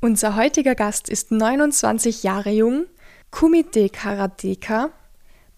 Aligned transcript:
Unser 0.00 0.36
heutiger 0.36 0.74
Gast 0.74 1.08
ist 1.08 1.30
29 1.30 2.22
Jahre 2.22 2.50
jung, 2.50 2.84
Kumite-Karateka. 3.30 4.90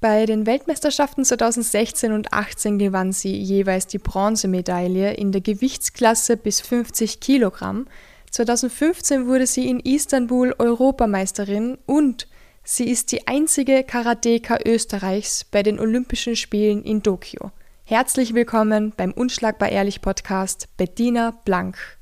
Bei 0.01 0.27
den 0.27 0.47
Weltmeisterschaften 0.47 1.25
2016 1.25 2.13
und 2.13 2.29
2018 2.29 2.79
gewann 2.79 3.13
sie 3.13 3.37
jeweils 3.37 3.89
die 3.89 3.99
Bronzemedaille 3.99 5.15
in 5.15 5.33
der 5.33 5.41
Gewichtsklasse 5.41 6.37
bis 6.37 6.61
50 6.61 7.19
Kilogramm. 7.19 7.89
2015 8.31 9.27
wurde 9.27 9.49
sie 9.49 9.69
in 9.69 9.81
Istanbul 9.81 10.55
Europameisterin 10.57 11.77
und 11.87 12.29
sie 12.63 12.89
ist 12.89 13.11
die 13.11 13.27
einzige 13.27 13.83
Karateka 13.83 14.59
Österreichs 14.65 15.45
bei 15.45 15.65
den 15.65 15.81
Olympischen 15.81 16.37
Spielen 16.37 16.85
in 16.85 17.03
Tokio. 17.03 17.51
Herzlich 17.85 18.35
willkommen 18.35 18.93
beim 18.97 19.11
Unschlagbar 19.11 19.71
Ehrlich 19.71 20.01
Podcast 20.01 20.69
Bettina 20.77 21.33
Blank. 21.45 21.99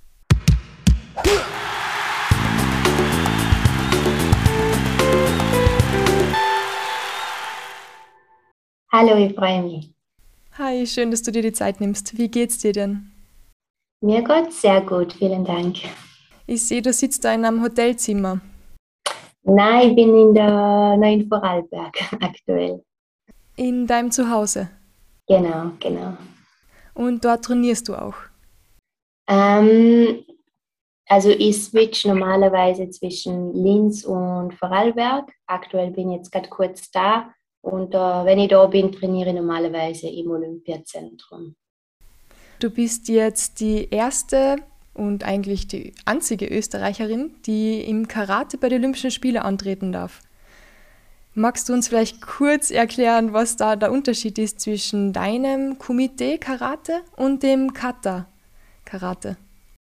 Hallo, 8.99 9.15
ich 9.15 9.35
freue 9.35 9.63
mich. 9.63 9.91
Hi, 10.57 10.87
schön, 10.87 11.11
dass 11.11 11.21
du 11.21 11.31
dir 11.31 11.43
die 11.43 11.53
Zeit 11.53 11.83
nimmst. 11.83 12.17
Wie 12.17 12.29
geht's 12.29 12.57
dir 12.57 12.73
denn? 12.73 13.13
Mir 14.01 14.23
geht's 14.23 14.63
sehr 14.63 14.81
gut, 14.81 15.13
vielen 15.13 15.45
Dank. 15.45 15.77
Ich 16.47 16.67
sehe, 16.67 16.81
du 16.81 16.95
sitzt 16.95 17.23
da 17.23 17.35
in 17.35 17.45
einem 17.45 17.63
Hotelzimmer. 17.63 18.41
Nein, 19.43 19.91
ich 19.91 19.97
bin 19.97 20.17
in 20.17 20.33
der 20.33 20.97
Neuen 20.97 21.29
Vorarlberg 21.29 21.95
aktuell. 22.23 22.83
In 23.57 23.87
deinem 23.87 24.11
Zuhause? 24.11 24.71
Genau, 25.29 25.73
genau. 25.79 26.17
Und 26.95 27.23
dort 27.23 27.45
trainierst 27.45 27.89
du 27.89 27.97
auch? 27.97 28.17
Ähm, 29.29 30.25
also 31.07 31.29
ich 31.29 31.63
switch 31.63 32.07
normalerweise 32.07 32.89
zwischen 32.89 33.53
Linz 33.53 34.05
und 34.05 34.55
Vorarlberg. 34.55 35.31
Aktuell 35.47 35.91
bin 35.91 36.13
ich 36.13 36.17
jetzt 36.17 36.33
gerade 36.33 36.49
kurz 36.49 36.91
da 36.91 37.31
und 37.67 37.95
äh, 37.95 37.99
wenn 37.99 38.39
ich 38.39 38.49
da 38.49 38.65
bin, 38.67 38.93
trainiere 38.93 39.31
ich 39.31 39.35
normalerweise 39.35 40.09
im 40.09 40.31
Olympiazentrum. 40.31 41.57
Du 42.61 42.71
bist 42.71 43.09
jetzt 43.09 43.59
die 43.61 43.89
erste 43.91 44.57
und 44.95 45.25
eigentlich 45.25 45.67
die 45.67 45.93
einzige 46.05 46.47
Österreicherin, 46.47 47.35
die 47.45 47.81
im 47.81 48.07
Karate 48.07 48.57
bei 48.57 48.69
den 48.69 48.83
Olympischen 48.83 49.11
Spielen 49.11 49.43
antreten 49.43 49.93
darf. 49.93 50.21
Magst 51.35 51.69
du 51.69 51.75
uns 51.75 51.89
vielleicht 51.89 52.23
kurz 52.23 52.71
erklären, 52.71 53.33
was 53.33 53.57
da 53.57 53.77
der 53.77 53.93
Unterschied 53.93 54.39
ist 54.39 54.61
zwischen 54.61 55.13
deinem 55.13 55.79
Kumite 55.79 56.39
Karate 56.39 57.01
und 57.17 57.43
dem 57.43 57.75
Kata 57.75 58.27
Karate? 58.85 59.37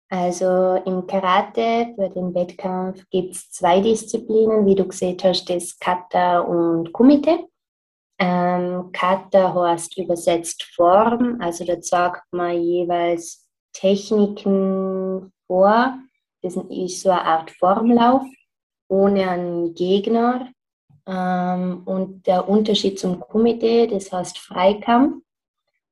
Also 0.10 0.82
im 0.86 1.06
Karate 1.06 1.94
für 1.96 2.10
den 2.10 2.34
Wettkampf 2.34 3.04
gibt 3.10 3.36
es 3.36 3.52
zwei 3.52 3.82
Disziplinen, 3.82 4.66
wie 4.66 4.76
du 4.76 4.88
gesehen 4.88 5.18
hast, 5.22 5.50
das 5.50 5.78
Kata 5.78 6.40
und 6.40 6.94
Kumite. 6.94 7.48
Ähm, 8.18 8.92
Kata 8.94 9.54
heißt 9.54 9.98
übersetzt 9.98 10.64
Form, 10.76 11.38
also 11.42 11.66
da 11.66 11.82
sagt 11.82 12.24
man 12.32 12.62
jeweils 12.62 13.50
Techniken 13.74 15.34
vor. 15.48 16.00
Das 16.42 16.56
ist 16.56 17.02
so 17.02 17.10
eine 17.10 17.26
Art 17.26 17.52
Formlauf 17.52 18.24
ohne 18.88 19.30
einen 19.30 19.74
Gegner. 19.74 20.52
Ähm, 21.08 21.84
und 21.86 22.26
der 22.26 22.48
Unterschied 22.48 23.00
zum 23.00 23.20
Kumite, 23.20 23.88
das 23.88 24.12
heißt 24.12 24.38
Freikampf. 24.38 25.24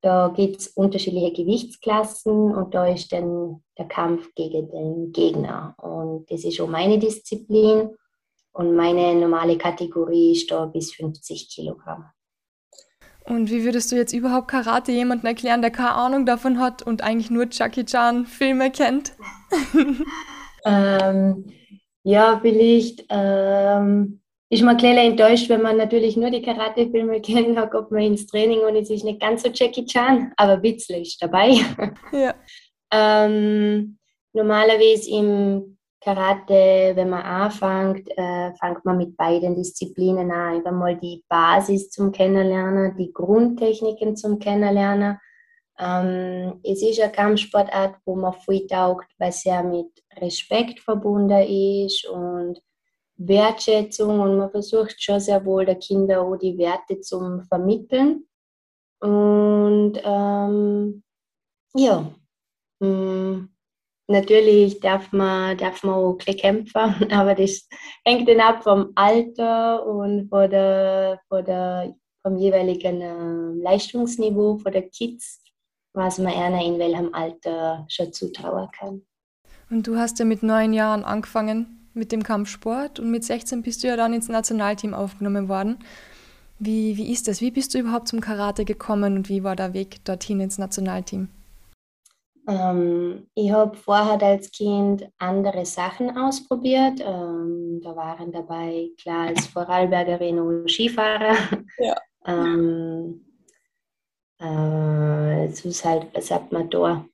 Da 0.02 0.34
gibt 0.36 0.58
es 0.58 0.68
unterschiedliche 0.68 1.32
Gewichtsklassen 1.32 2.54
und 2.54 2.74
da 2.74 2.88
ist 2.88 3.14
dann 3.14 3.64
der 3.78 3.88
Kampf 3.88 4.34
gegen 4.36 4.70
den 4.70 5.12
Gegner. 5.14 5.76
Und 5.78 6.30
das 6.30 6.44
ist 6.44 6.60
auch 6.60 6.68
meine 6.68 7.00
Disziplin. 7.00 7.96
Und 8.54 8.76
meine 8.76 9.16
normale 9.16 9.58
Kategorie 9.58 10.34
ist 10.34 10.52
da 10.52 10.66
bis 10.66 10.94
50 10.94 11.50
Kilogramm. 11.50 12.06
Und 13.26 13.50
wie 13.50 13.64
würdest 13.64 13.92
du 13.92 13.96
jetzt 13.96 14.14
überhaupt 14.14 14.50
Karate 14.50 14.92
jemandem 14.92 15.28
erklären, 15.28 15.62
der 15.62 15.72
keine 15.72 15.94
Ahnung 15.94 16.26
davon 16.26 16.60
hat 16.60 16.82
und 16.84 17.04
eigentlich 17.04 17.32
nur 17.32 17.48
Jackie 17.50 17.86
Chan 17.86 18.26
Filme 18.26 18.70
kennt? 18.70 19.14
ähm, 20.66 21.46
ja, 22.04 22.40
vielleicht 22.42 23.06
ähm, 23.10 24.22
ist 24.50 24.62
man 24.62 24.78
ein 24.78 24.98
enttäuscht, 24.98 25.50
wenn 25.50 25.62
man 25.62 25.78
natürlich 25.78 26.18
nur 26.18 26.30
die 26.30 26.42
Karate-Filme 26.42 27.22
kennt, 27.22 27.58
dann 27.58 27.70
kommt 27.70 27.92
man 27.92 28.02
ins 28.02 28.28
Training 28.28 28.60
und 28.60 28.76
es 28.76 28.90
ist 28.90 29.06
nicht 29.06 29.22
ganz 29.22 29.44
so 29.44 29.50
Jackie 29.52 29.86
Chan, 29.86 30.34
aber 30.36 30.62
Witzel 30.62 31.02
ist 31.02 31.22
dabei. 31.22 31.60
Ja. 32.12 32.36
ähm, 32.92 33.98
normalerweise 34.34 35.10
im 35.10 35.78
Karate, 36.04 36.92
wenn 36.96 37.10
man 37.10 37.22
anfängt, 37.22 38.10
äh, 38.18 38.54
fängt 38.56 38.84
man 38.84 38.98
mit 38.98 39.16
beiden 39.16 39.56
Disziplinen 39.56 40.32
an. 40.32 40.66
Einmal 40.66 40.98
die 40.98 41.24
Basis 41.30 41.90
zum 41.92 42.12
Kennenlernen, 42.12 42.98
die 42.98 43.14
Grundtechniken 43.14 44.18
zum 44.18 44.38
Kennenlernen. 44.38 45.18
Ähm, 45.80 46.60
es 46.64 46.84
ist 46.84 47.00
eine 47.00 47.12
Kampfsportart, 47.12 47.96
wo 48.06 48.16
man 48.16 48.34
viel 48.34 48.68
taugt, 48.68 49.08
weil 49.18 49.30
es 49.30 49.44
ja 49.46 49.64
mit 49.64 49.88
Respekt 50.18 50.82
verbunden 50.82 51.42
ist 51.42 52.06
und 52.08 52.62
Wertschätzung 53.16 54.20
und 54.20 54.38
man 54.38 54.52
versucht 54.52 55.02
schon 55.02 55.20
sehr 55.20 55.46
wohl 55.46 55.66
der 55.66 55.76
Kinder 55.76 56.22
auch 56.22 56.36
die 56.36 56.58
Werte 56.58 57.00
zu 57.00 57.42
vermitteln. 57.48 58.26
Und 59.00 59.94
ähm, 60.04 61.04
ja, 61.76 62.12
mm, 62.80 63.53
Natürlich 64.14 64.80
darf 64.80 65.12
man, 65.12 65.58
darf 65.58 65.84
man 65.84 65.96
auch 65.96 66.18
kämpfen, 66.20 67.12
aber 67.12 67.34
das 67.34 67.68
hängt 68.06 68.30
dann 68.30 68.42
ab 68.42 68.62
vom 68.62 68.92
Alter 68.94 69.84
und 69.88 70.30
von 70.30 70.48
der, 70.52 71.20
von 71.28 71.44
der, 71.44 71.96
vom 72.22 72.38
jeweiligen 72.38 73.02
äh, 73.02 73.64
Leistungsniveau 73.64 74.58
von 74.58 74.72
der 74.72 74.84
Kids, 74.84 75.42
was 75.94 76.20
man 76.20 76.32
einer 76.32 76.64
in 76.64 76.78
welchem 76.78 77.12
Alter 77.12 77.88
schon 77.90 78.14
zutrauen 78.14 78.70
kann. 78.78 79.02
Und 79.72 79.88
du 79.88 79.98
hast 79.98 80.20
ja 80.20 80.26
mit 80.26 80.44
neun 80.44 80.74
Jahren 80.74 81.04
angefangen 81.04 81.90
mit 81.96 82.12
dem 82.12 82.22
Kampfsport 82.22 83.00
und 83.00 83.10
mit 83.10 83.24
16 83.24 83.64
bist 83.64 83.84
du 83.84 83.88
ja 83.88 83.96
dann 83.96 84.14
ins 84.14 84.30
Nationalteam 84.30 84.94
aufgenommen 84.94 85.50
worden. 85.50 85.80
Wie, 86.60 86.98
wie 86.98 87.12
ist 87.12 87.28
das? 87.28 87.42
Wie 87.42 87.50
bist 87.50 87.74
du 87.74 87.80
überhaupt 87.80 88.10
zum 88.10 88.22
Karate 88.22 88.64
gekommen 88.64 89.16
und 89.18 89.28
wie 89.28 89.44
war 89.44 89.56
der 89.56 89.74
Weg 89.74 90.06
dorthin 90.06 90.40
ins 90.40 90.60
Nationalteam? 90.60 91.30
Ähm, 92.48 93.28
ich 93.36 93.52
habe 93.52 93.78
vorher 93.78 94.22
als 94.22 94.52
Kind 94.52 95.08
andere 95.18 95.66
Sachen 95.66 96.18
ausprobiert. 96.18 97.00
Ähm, 97.00 97.82
da 97.84 97.96
waren 97.96 98.32
dabei, 98.32 98.90
klar, 99.02 99.28
als 99.28 99.48
Vorarlbergerin 99.48 100.40
und 100.40 100.70
Skifahrer. 100.70 101.36
Ja. 101.78 101.96
ähm, 102.26 103.26
äh, 104.42 105.46
es 105.46 105.64
ist 105.64 105.86
halt, 105.86 106.08
was 106.14 106.28
sagt 106.28 106.52
man 106.52 106.70
da? 106.70 107.06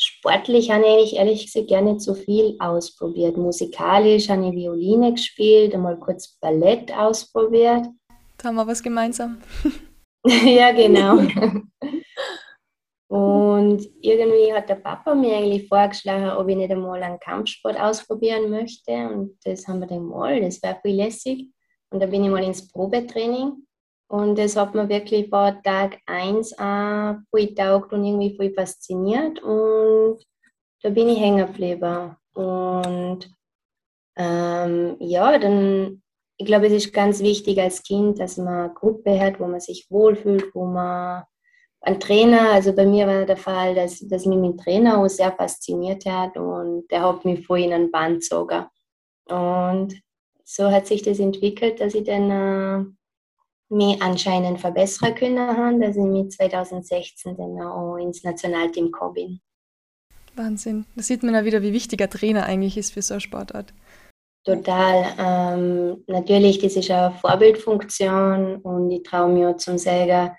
Sportlich 0.00 0.70
habe 0.70 0.86
ich 1.02 1.16
ehrlich 1.16 1.46
gesagt 1.46 1.68
gar 1.68 1.82
nicht 1.82 2.00
so 2.00 2.14
viel 2.14 2.56
ausprobiert. 2.60 3.36
Musikalisch 3.36 4.28
habe 4.28 4.46
ich 4.46 4.52
Violine 4.54 5.12
gespielt, 5.12 5.74
einmal 5.74 5.98
kurz 5.98 6.38
Ballett 6.40 6.92
ausprobiert. 6.96 7.86
Da 8.38 8.48
haben 8.48 8.54
wir 8.54 8.66
was 8.66 8.82
gemeinsam. 8.82 9.38
ja, 10.24 10.70
genau. 10.70 11.18
Und 13.08 13.88
irgendwie 14.02 14.52
hat 14.52 14.68
der 14.68 14.74
Papa 14.76 15.14
mir 15.14 15.36
eigentlich 15.36 15.66
vorgeschlagen, 15.66 16.36
ob 16.36 16.48
ich 16.48 16.56
nicht 16.56 16.70
einmal 16.70 17.02
einen 17.02 17.18
Kampfsport 17.18 17.80
ausprobieren 17.80 18.50
möchte. 18.50 18.92
Und 19.08 19.38
das 19.44 19.66
haben 19.66 19.80
wir 19.80 19.86
dann 19.86 20.04
mal, 20.04 20.40
das 20.40 20.62
war 20.62 20.78
viel 20.82 20.96
lässig. 20.96 21.48
Und 21.90 22.02
da 22.02 22.06
bin 22.06 22.24
ich 22.24 22.30
mal 22.30 22.44
ins 22.44 22.70
Probetraining. 22.70 23.64
Und 24.10 24.38
das 24.38 24.56
hat 24.56 24.74
mir 24.74 24.88
wirklich 24.88 25.30
bei 25.30 25.52
Tag 25.64 25.98
1 26.06 26.58
auch 26.58 27.16
viel 27.34 27.54
taugt 27.54 27.92
und 27.92 28.04
irgendwie 28.04 28.36
viel 28.36 28.52
fasziniert. 28.52 29.42
Und 29.42 30.18
da 30.82 30.90
bin 30.90 31.08
ich 31.08 31.18
hängen 31.18 31.46
geblieben. 31.46 32.14
Und 32.34 33.30
ähm, 34.16 34.96
ja, 35.00 35.38
dann, 35.38 36.02
ich 36.36 36.46
glaube, 36.46 36.66
es 36.66 36.72
ist 36.72 36.92
ganz 36.92 37.20
wichtig 37.20 37.58
als 37.58 37.82
Kind, 37.82 38.18
dass 38.18 38.36
man 38.36 38.48
eine 38.48 38.74
Gruppe 38.74 39.18
hat, 39.18 39.40
wo 39.40 39.46
man 39.46 39.60
sich 39.60 39.86
wohlfühlt, 39.90 40.54
wo 40.54 40.66
man 40.66 41.24
ein 41.80 42.00
Trainer, 42.00 42.52
also 42.52 42.72
bei 42.72 42.84
mir 42.84 43.06
war 43.06 43.24
der 43.24 43.36
Fall, 43.36 43.74
dass, 43.74 44.00
dass 44.00 44.26
mich 44.26 44.38
mein 44.38 44.56
Trainer 44.56 44.98
auch 44.98 45.08
sehr 45.08 45.32
fasziniert 45.32 46.04
hat 46.06 46.36
und 46.36 46.88
der 46.90 47.02
hat 47.02 47.24
mich 47.24 47.46
vorhin 47.46 47.72
an 47.72 47.90
Band 47.90 48.20
gezogen. 48.20 48.66
Und 49.26 49.94
so 50.44 50.70
hat 50.70 50.86
sich 50.86 51.02
das 51.02 51.18
entwickelt, 51.18 51.80
dass 51.80 51.94
ich 51.94 52.04
dann 52.04 52.30
äh, 52.30 52.84
mich 53.70 54.00
anscheinend 54.02 54.60
verbessern 54.60 55.14
können 55.14 55.38
habe, 55.38 55.78
dass 55.78 55.96
ich 55.96 56.02
mit 56.02 56.32
2016 56.32 57.36
dann 57.36 57.60
auch 57.62 57.96
ins 57.96 58.24
Nationalteam 58.24 58.86
gekommen 58.86 59.14
bin. 59.14 59.40
Wahnsinn. 60.34 60.86
Da 60.96 61.02
sieht 61.02 61.22
man 61.22 61.34
ja 61.34 61.44
wieder, 61.44 61.62
wie 61.62 61.72
wichtig 61.72 62.00
ein 62.00 62.10
Trainer 62.10 62.44
eigentlich 62.44 62.76
ist 62.76 62.94
für 62.94 63.02
so 63.02 63.14
eine 63.14 63.20
Sportart. 63.20 63.74
Total. 64.44 65.14
Ähm, 65.18 66.04
natürlich, 66.06 66.58
das 66.58 66.76
ist 66.76 66.90
eine 66.90 67.12
Vorbildfunktion 67.12 68.56
und 68.56 68.90
ich 68.90 69.02
traue 69.02 69.28
mir 69.28 69.56
zum 69.58 69.76
sagen, 69.76 70.30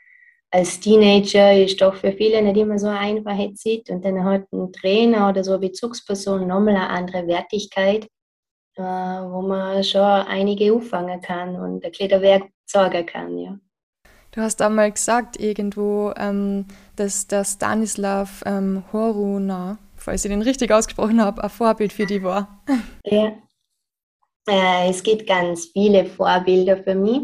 als 0.51 0.79
Teenager 0.79 1.53
ist 1.53 1.81
doch 1.81 1.95
für 1.95 2.11
viele 2.11 2.41
nicht 2.41 2.57
immer 2.57 2.79
so 2.79 2.87
einfach 2.87 3.37
Zeit 3.53 3.89
und 3.89 4.03
dann 4.03 4.23
hat 4.23 4.51
ein 4.51 4.71
Trainer 4.73 5.29
oder 5.29 5.43
so 5.43 5.51
eine 5.51 5.59
Bezugsperson 5.59 6.47
nochmal 6.47 6.75
eine 6.75 6.89
andere 6.89 7.27
Wertigkeit, 7.27 8.05
äh, 8.75 8.81
wo 8.81 9.41
man 9.41 9.83
schon 9.83 10.01
einige 10.01 10.73
auffangen 10.73 11.21
kann 11.21 11.55
und 11.55 11.85
ein 11.85 11.91
kleiner 11.91 12.21
Werk 12.21 12.43
sorgen 12.65 13.05
kann, 13.05 13.37
ja. 13.37 13.59
Du 14.31 14.41
hast 14.41 14.61
einmal 14.61 14.91
gesagt 14.91 15.39
irgendwo, 15.39 16.13
ähm, 16.15 16.65
dass 16.95 17.25
der 17.25 17.43
Stanislav 17.43 18.43
ähm, 18.45 18.83
Horuna, 18.93 19.79
falls 19.95 20.23
ich 20.23 20.29
den 20.29 20.43
richtig 20.43 20.71
ausgesprochen 20.71 21.19
habe, 21.19 21.43
ein 21.43 21.49
Vorbild 21.49 21.93
für 21.93 22.05
dich 22.05 22.21
war. 22.21 22.63
Ja, 23.05 23.33
äh, 24.47 24.89
es 24.89 25.01
gibt 25.01 25.27
ganz 25.27 25.65
viele 25.73 26.05
Vorbilder 26.05 26.77
für 26.77 26.93
mich. 26.93 27.21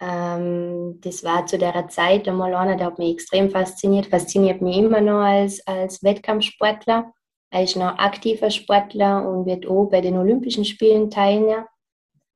Ähm, 0.00 0.98
das 1.02 1.22
war 1.24 1.46
zu 1.46 1.58
der 1.58 1.88
Zeit 1.88 2.26
einmal 2.26 2.54
einer, 2.54 2.76
der 2.76 2.86
hat 2.86 2.98
mich 2.98 3.12
extrem 3.12 3.50
fasziniert, 3.50 4.06
fasziniert 4.06 4.62
mich 4.62 4.78
immer 4.78 5.00
noch 5.00 5.20
als, 5.20 5.64
als 5.66 6.02
Wettkampfsportler. 6.02 7.12
Er 7.50 7.62
ist 7.62 7.76
noch 7.76 7.98
aktiver 7.98 8.50
Sportler 8.50 9.28
und 9.28 9.46
wird 9.46 9.66
auch 9.66 9.86
bei 9.86 10.00
den 10.00 10.16
Olympischen 10.16 10.64
Spielen 10.64 11.10
teilnehmen. 11.10 11.66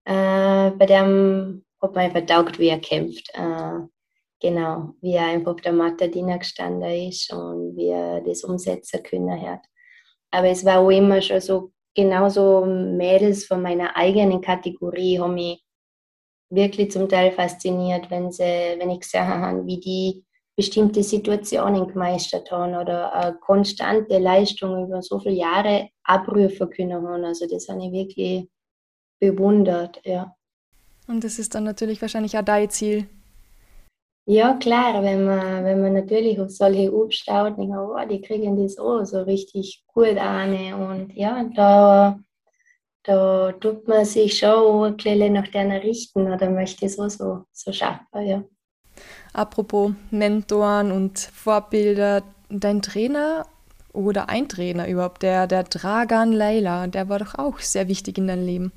Äh, 0.04 0.70
bei 0.72 0.86
dem 0.86 1.64
hat 1.80 1.94
man 1.94 2.04
einfach 2.04 2.26
taugt, 2.26 2.58
wie 2.58 2.68
er 2.68 2.80
kämpft. 2.80 3.30
Äh, 3.32 3.86
genau, 4.40 4.94
wie 5.00 5.14
er 5.14 5.26
einfach 5.28 5.52
auf 5.54 5.60
der 5.62 5.72
Matte 5.72 6.10
gestanden 6.10 7.08
ist 7.08 7.32
und 7.32 7.76
wie 7.76 7.88
er 7.88 8.20
das 8.20 8.44
umsetzen 8.44 9.02
können 9.02 9.40
hat. 9.40 9.60
Aber 10.30 10.48
es 10.48 10.64
war 10.64 10.80
auch 10.80 10.90
immer 10.90 11.22
schon 11.22 11.40
so, 11.40 11.72
genauso 11.94 12.66
Mädels 12.66 13.46
von 13.46 13.62
meiner 13.62 13.96
eigenen 13.96 14.40
Kategorie 14.40 15.18
haben 15.18 15.34
mich 15.34 15.63
wirklich 16.54 16.90
zum 16.90 17.08
Teil 17.08 17.32
fasziniert, 17.32 18.10
wenn, 18.10 18.30
sie, 18.30 18.42
wenn 18.42 18.90
ich 18.90 19.00
gesehen 19.00 19.26
habe, 19.26 19.66
wie 19.66 19.80
die 19.80 20.24
bestimmte 20.56 21.02
Situationen 21.02 21.88
gemeistert 21.88 22.50
haben 22.50 22.74
oder 22.74 23.12
eine 23.12 23.36
konstante 23.38 24.18
Leistung 24.18 24.86
über 24.86 25.02
so 25.02 25.18
viele 25.18 25.34
Jahre 25.34 25.88
abrufen 26.04 26.70
können 26.70 26.94
haben. 26.94 27.24
Also 27.24 27.46
das 27.46 27.68
habe 27.68 27.84
ich 27.84 27.92
wirklich 27.92 28.48
bewundert, 29.20 30.00
ja. 30.04 30.34
Und 31.06 31.22
das 31.24 31.38
ist 31.38 31.54
dann 31.54 31.64
natürlich 31.64 32.00
wahrscheinlich 32.00 32.38
auch 32.38 32.42
dein 32.44 32.70
Ziel. 32.70 33.08
Ja, 34.26 34.54
klar, 34.54 35.02
wenn 35.02 35.26
man, 35.26 35.64
wenn 35.64 35.82
man 35.82 35.92
natürlich 35.92 36.40
auf 36.40 36.50
solche 36.50 36.90
aufstaut, 36.90 37.58
denkt 37.58 37.68
man, 37.70 37.78
oh, 37.78 38.08
die 38.08 38.22
kriegen 38.22 38.56
das 38.56 38.78
auch 38.78 39.04
so 39.04 39.20
richtig 39.20 39.84
gut 39.86 40.16
an. 40.16 40.54
Und 40.72 41.14
ja, 41.14 41.44
da 41.54 42.18
da 43.04 43.52
tut 43.52 43.86
man 43.86 44.04
sich 44.04 44.38
schon 44.38 44.84
ein 44.84 44.96
bisschen 44.96 45.34
nach 45.34 45.48
denen 45.48 45.80
richten 45.80 46.32
oder 46.32 46.50
möchte 46.50 46.86
auch 46.86 47.08
so, 47.08 47.44
so 47.52 47.72
schaffen, 47.72 48.26
ja. 48.26 48.42
Apropos 49.32 49.92
Mentoren 50.10 50.90
und 50.90 51.18
Vorbilder, 51.18 52.22
dein 52.48 52.82
Trainer 52.82 53.46
oder 53.92 54.28
ein 54.28 54.48
Trainer 54.48 54.88
überhaupt, 54.88 55.22
der, 55.22 55.46
der 55.46 55.64
Dragan 55.64 56.32
Leila, 56.32 56.86
der 56.86 57.08
war 57.08 57.18
doch 57.18 57.34
auch 57.36 57.58
sehr 57.58 57.88
wichtig 57.88 58.18
in 58.18 58.28
deinem 58.28 58.46
Leben. 58.46 58.72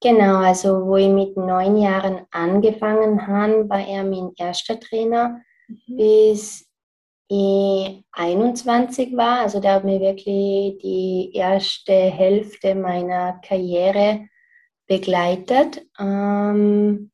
Genau, 0.00 0.36
also 0.36 0.86
wo 0.86 0.96
ich 0.96 1.08
mit 1.08 1.36
neun 1.36 1.76
Jahren 1.76 2.20
angefangen 2.30 3.26
habe, 3.26 3.68
war 3.68 3.80
er 3.80 4.04
mein 4.04 4.30
erster 4.36 4.78
Trainer. 4.78 5.40
Mhm. 5.66 5.96
Bis 5.96 6.67
21 7.30 9.16
war. 9.16 9.40
Also 9.40 9.60
der 9.60 9.74
hat 9.74 9.84
mir 9.84 10.00
wirklich 10.00 10.78
die 10.82 11.30
erste 11.34 11.92
Hälfte 11.92 12.74
meiner 12.74 13.40
Karriere 13.46 14.28
begleitet 14.86 15.86
ähm, 15.98 17.10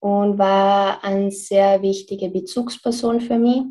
und 0.00 0.38
war 0.38 1.04
eine 1.04 1.30
sehr 1.30 1.82
wichtige 1.82 2.30
Bezugsperson 2.30 3.20
für 3.20 3.38
mich 3.38 3.62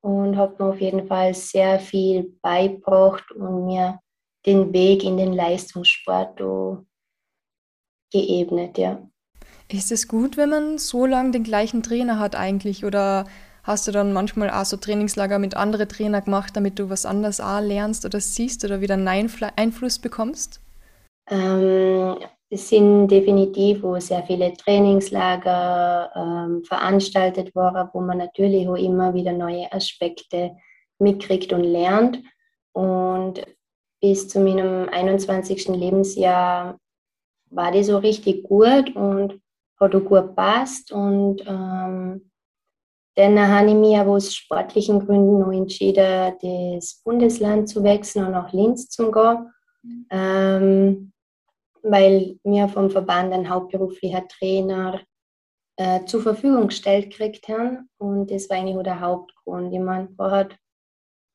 und 0.00 0.36
hat 0.36 0.58
mir 0.58 0.66
auf 0.66 0.80
jeden 0.80 1.06
Fall 1.06 1.34
sehr 1.34 1.78
viel 1.78 2.38
beigebracht 2.40 3.30
und 3.32 3.66
mir 3.66 4.00
den 4.46 4.72
Weg 4.72 5.04
in 5.04 5.18
den 5.18 5.34
Leistungssport 5.34 6.40
geebnet, 8.10 8.78
ja. 8.78 9.02
Ist 9.70 9.92
es 9.92 10.08
gut, 10.08 10.38
wenn 10.38 10.48
man 10.48 10.78
so 10.78 11.04
lange 11.04 11.32
den 11.32 11.42
gleichen 11.42 11.82
Trainer 11.82 12.18
hat 12.18 12.34
eigentlich 12.34 12.86
oder 12.86 13.26
Hast 13.62 13.86
du 13.86 13.92
dann 13.92 14.12
manchmal 14.12 14.50
auch 14.50 14.64
so 14.64 14.76
Trainingslager 14.76 15.38
mit 15.38 15.56
anderen 15.56 15.88
Trainern 15.88 16.24
gemacht, 16.24 16.56
damit 16.56 16.78
du 16.78 16.90
was 16.90 17.04
anderes 17.04 17.40
auch 17.40 17.60
lernst 17.60 18.04
oder 18.04 18.20
siehst 18.20 18.64
oder 18.64 18.80
wieder 18.80 18.94
einen 18.94 19.08
Einfluss 19.08 19.98
bekommst? 19.98 20.60
Ähm, 21.30 22.16
es 22.50 22.68
sind 22.68 23.08
definitiv 23.08 23.82
wo 23.82 23.98
sehr 24.00 24.22
viele 24.22 24.54
Trainingslager 24.54 26.10
ähm, 26.14 26.64
veranstaltet 26.64 27.54
worden, 27.54 27.90
wo 27.92 28.00
man 28.00 28.18
natürlich 28.18 28.66
auch 28.68 28.76
immer 28.76 29.12
wieder 29.12 29.32
neue 29.32 29.70
Aspekte 29.70 30.56
mitkriegt 30.98 31.52
und 31.52 31.64
lernt. 31.64 32.22
Und 32.72 33.44
bis 34.00 34.28
zu 34.28 34.40
meinem 34.40 34.88
21. 34.88 35.68
Lebensjahr 35.68 36.78
war 37.50 37.72
die 37.72 37.84
so 37.84 37.98
richtig 37.98 38.44
gut 38.44 38.94
und 38.96 39.40
hat 39.78 39.94
auch 39.94 40.04
gut 40.04 40.34
passt. 40.34 40.90
Und 40.90 41.42
ähm, 41.46 42.27
dann 43.18 43.36
habe 43.48 43.70
ich 43.70 43.74
mich 43.74 43.98
aus 43.98 44.32
sportlichen 44.32 45.04
Gründen 45.04 45.40
noch 45.40 45.50
entschieden, 45.50 46.34
das 46.40 47.02
Bundesland 47.04 47.68
zu 47.68 47.82
wechseln 47.82 48.26
und 48.26 48.30
nach 48.32 48.52
Linz 48.52 48.88
zu 48.90 49.10
gehen, 49.10 49.52
ähm, 50.08 51.12
weil 51.82 52.38
mir 52.44 52.68
vom 52.68 52.88
Verband 52.88 53.32
ein 53.32 53.50
hauptberuflicher 53.50 54.28
Trainer 54.28 55.00
äh, 55.76 56.04
zur 56.04 56.22
Verfügung 56.22 56.68
gestellt 56.68 57.10
gekriegt 57.10 57.48
haben. 57.48 57.90
Und 57.98 58.30
das 58.30 58.48
war 58.48 58.58
eigentlich 58.58 58.76
auch 58.76 58.84
der 58.84 59.00
Hauptgrund. 59.00 59.74
Ich 59.74 59.80
meine, 59.80 60.08
vorher 60.16 60.50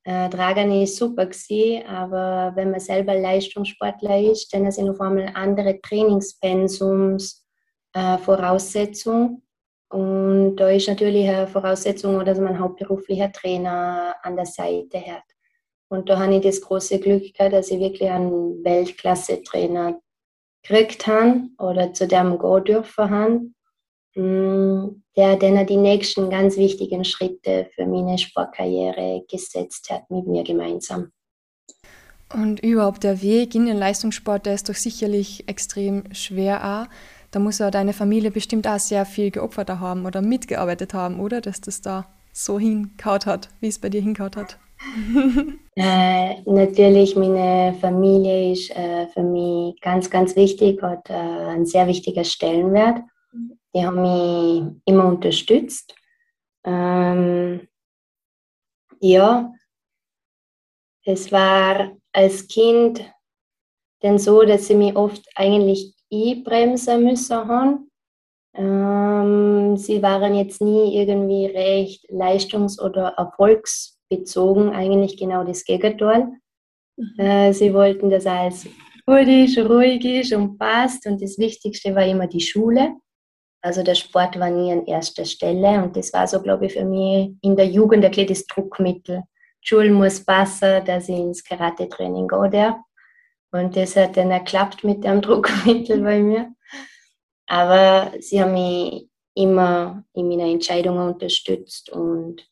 äh, 0.06 0.30
Dragane 0.30 0.84
ist 0.84 0.96
super 0.96 1.26
gewesen, 1.26 1.86
aber 1.86 2.54
wenn 2.56 2.72
man 2.72 2.80
selber 2.80 3.14
Leistungssportler 3.14 4.22
ist, 4.22 4.54
dann 4.54 4.72
sind 4.72 4.90
auf 4.90 5.02
einmal 5.02 5.32
andere 5.34 5.82
Trainingspensums 5.82 7.46
äh, 7.92 8.18
Voraussetzungen. 8.20 9.42
Und 9.94 10.56
da 10.56 10.70
ist 10.70 10.88
natürlich 10.88 11.30
eine 11.30 11.46
Voraussetzung, 11.46 12.26
dass 12.26 12.40
man 12.40 12.58
hauptberuflicher 12.58 13.32
Trainer 13.32 14.16
an 14.24 14.36
der 14.36 14.48
Seite 14.48 15.00
hat. 15.00 15.22
Und 15.88 16.10
da 16.10 16.18
habe 16.18 16.34
ich 16.34 16.42
das 16.42 16.62
große 16.62 17.00
Glück 17.00 17.32
gehabt, 17.32 17.54
dass 17.54 17.70
ich 17.70 17.80
wirklich 17.80 18.10
einen 18.10 18.64
Weltklasse-Trainer 18.64 20.00
gekriegt 20.64 21.06
habe 21.06 21.44
oder 21.60 21.94
zu 21.94 22.08
dem 22.08 22.40
gehen 22.40 22.64
dürfen 22.64 23.10
habe, 23.12 23.52
mm, 24.16 25.04
der 25.16 25.36
dann 25.36 25.68
die 25.68 25.78
nächsten 25.78 26.32
ganz 26.32 26.58
wichtigen 26.58 27.06
Schritte 27.06 27.70
für 27.76 27.86
meine 27.86 28.18
Sportkarriere 28.18 29.24
gesetzt 29.30 29.92
hat 29.92 30.10
mit 30.10 30.26
mir 30.26 30.44
gemeinsam. 30.44 31.12
Und 32.34 32.62
überhaupt 32.62 33.04
der 33.04 33.22
Weg 33.22 33.54
in 33.54 33.68
den 33.68 33.78
Leistungssport, 33.78 34.48
der 34.48 34.56
ist 34.56 34.70
doch 34.70 34.76
sicherlich 34.76 35.48
extrem 35.48 36.12
schwer 36.16 36.88
auch 36.90 37.13
da 37.34 37.40
muss 37.40 37.58
ja 37.58 37.72
deine 37.72 37.94
Familie 37.94 38.30
bestimmt 38.30 38.68
auch 38.68 38.78
sehr 38.78 39.06
viel 39.06 39.32
geopfert 39.32 39.70
haben 39.70 40.06
oder 40.06 40.22
mitgearbeitet 40.22 40.94
haben, 40.94 41.20
oder? 41.20 41.42
Dass 41.42 41.62
das 41.62 41.82
da 41.82 42.06
so 42.32 42.60
hinkaut 42.60 43.26
hat, 43.26 43.50
wie 43.60 43.68
es 43.68 43.80
bei 43.80 43.90
dir 43.90 44.02
hinkaut 44.02 44.38
hat. 44.38 44.60
äh, 45.76 46.42
natürlich, 46.46 47.16
meine 47.16 47.76
Familie 47.82 48.52
ist 48.52 48.70
äh, 48.72 49.08
für 49.08 49.24
mich 49.24 49.80
ganz, 49.82 50.12
ganz 50.12 50.36
wichtig, 50.36 50.82
hat 50.84 51.10
äh, 51.10 51.14
einen 51.14 51.66
sehr 51.66 51.88
wichtigen 51.88 52.24
Stellenwert. 52.24 53.02
Die 53.74 53.84
haben 53.84 54.02
mich 54.02 54.82
immer 54.86 55.06
unterstützt. 55.08 55.96
Ähm, 56.64 57.68
ja, 59.00 59.52
es 61.04 61.32
war 61.32 61.94
als 62.12 62.48
Kind 62.48 63.04
dann 64.02 64.20
so, 64.20 64.44
dass 64.44 64.68
sie 64.68 64.76
mich 64.76 64.96
oft 64.96 65.28
eigentlich 65.36 65.93
einbremsen 66.14 67.04
müssen 67.04 67.48
haben. 67.48 67.90
Ähm, 68.56 69.76
sie 69.78 70.02
waren 70.02 70.36
jetzt 70.36 70.62
nie 70.62 70.96
irgendwie 70.96 71.48
recht 71.48 72.06
leistungs- 72.10 72.80
oder 72.80 73.16
erfolgsbezogen, 73.18 74.70
eigentlich 74.70 75.18
genau 75.18 75.44
das 75.44 75.66
Gegenteil. 75.66 76.28
Mhm. 76.98 77.20
Äh, 77.20 77.54
sie 77.54 77.74
wollten, 77.74 78.10
dass 78.10 78.28
alles 78.28 78.68
gut 79.06 79.28
ist, 79.28 79.58
ruhig 79.58 80.06
ist 80.06 80.34
und 80.34 80.58
passt 80.58 81.06
und 81.08 81.22
das 81.22 81.38
Wichtigste 81.38 81.96
war 81.96 82.06
immer 82.06 82.28
die 82.28 82.42
Schule. 82.42 82.96
Also 83.62 83.82
der 83.82 83.96
Sport 83.96 84.38
war 84.40 84.50
nie 84.50 84.72
an 84.72 84.86
erster 84.86 85.26
Stelle 85.26 85.82
und 85.82 85.96
das 85.96 86.14
war 86.14 86.28
so, 86.28 86.42
glaube 86.42 86.66
ich, 86.66 86.74
für 86.74 86.86
mich 86.86 87.32
in 87.42 87.56
der 87.56 87.68
Jugend 87.68 88.04
ein 88.04 88.12
kleines 88.12 88.46
Druckmittel. 88.46 89.24
Die 89.64 89.68
Schule 89.68 89.90
muss 89.90 90.24
passen, 90.24 90.84
dass 90.86 91.08
ich 91.08 91.18
ins 91.18 91.44
Karate-Training 91.44 92.28
gehe. 92.28 92.76
Und 93.54 93.78
das 93.78 93.96
hat 93.96 94.18
dann 94.18 94.32
geklappt 94.32 94.84
mit 94.84 95.04
dem 95.04 95.22
Druckmittel 95.22 96.02
bei 96.02 96.20
mir. 96.20 96.54
Aber 97.46 98.12
sie 98.20 98.42
haben 98.42 98.54
mich 98.54 99.08
immer 99.36 100.04
in 100.14 100.28
meiner 100.28 100.46
Entscheidungen 100.46 101.14
unterstützt 101.14 101.92
und 101.92 102.44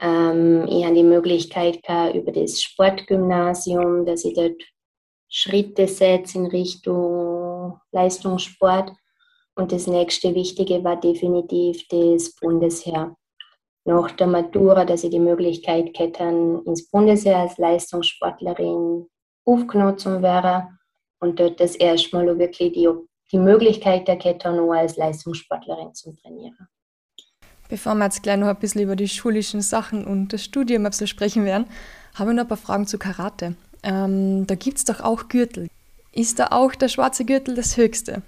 ähm, 0.00 0.66
ich 0.68 0.84
hatte 0.84 0.94
die 0.94 1.02
Möglichkeit 1.04 1.82
gehabt, 1.82 2.16
über 2.16 2.32
das 2.32 2.60
Sportgymnasium, 2.62 4.04
dass 4.04 4.24
ich 4.24 4.34
dort 4.34 4.60
Schritte 5.28 5.86
setze 5.86 6.38
in 6.38 6.46
Richtung 6.46 7.78
Leistungssport. 7.92 8.92
Und 9.54 9.70
das 9.70 9.86
nächste 9.86 10.34
Wichtige 10.34 10.82
war 10.82 10.98
definitiv 10.98 11.86
das 11.88 12.34
Bundesheer. 12.36 13.16
Nach 13.84 14.10
der 14.12 14.26
Matura, 14.28 14.84
dass 14.84 15.04
ich 15.04 15.10
die 15.10 15.18
Möglichkeit 15.18 15.96
hätte, 15.96 16.24
ins 16.64 16.88
Bundesheer 16.90 17.38
als 17.38 17.58
Leistungssportlerin 17.58 19.06
aufgenommen 19.44 19.98
zu 19.98 20.22
werden 20.22 20.78
und 21.20 21.38
dort 21.38 21.60
das 21.60 21.76
erste 21.76 22.16
Mal 22.16 22.38
wirklich 22.38 22.72
die, 22.72 22.88
die 23.30 23.38
Möglichkeit 23.38 24.08
der 24.08 24.16
Kette 24.16 24.52
nur 24.52 24.74
als 24.74 24.96
Leistungssportlerin 24.96 25.94
zu 25.94 26.14
trainieren. 26.16 26.68
Bevor 27.68 27.94
wir 27.94 28.04
jetzt 28.04 28.22
gleich 28.22 28.36
noch 28.36 28.48
ein 28.48 28.58
bisschen 28.58 28.82
über 28.82 28.96
die 28.96 29.08
schulischen 29.08 29.62
Sachen 29.62 30.06
und 30.06 30.32
das 30.32 30.44
Studium 30.44 30.84
ein 30.84 30.92
sprechen 30.92 31.44
werden, 31.44 31.66
habe 32.14 32.30
ich 32.30 32.36
noch 32.36 32.44
ein 32.44 32.48
paar 32.48 32.58
Fragen 32.58 32.86
zu 32.86 32.98
Karate. 32.98 33.54
Ähm, 33.82 34.46
da 34.46 34.54
gibt 34.54 34.78
es 34.78 34.84
doch 34.84 35.00
auch 35.00 35.28
Gürtel. 35.28 35.68
Ist 36.12 36.38
da 36.38 36.48
auch 36.50 36.74
der 36.74 36.88
schwarze 36.88 37.24
Gürtel 37.24 37.54
das 37.54 37.76
höchste? 37.76 38.22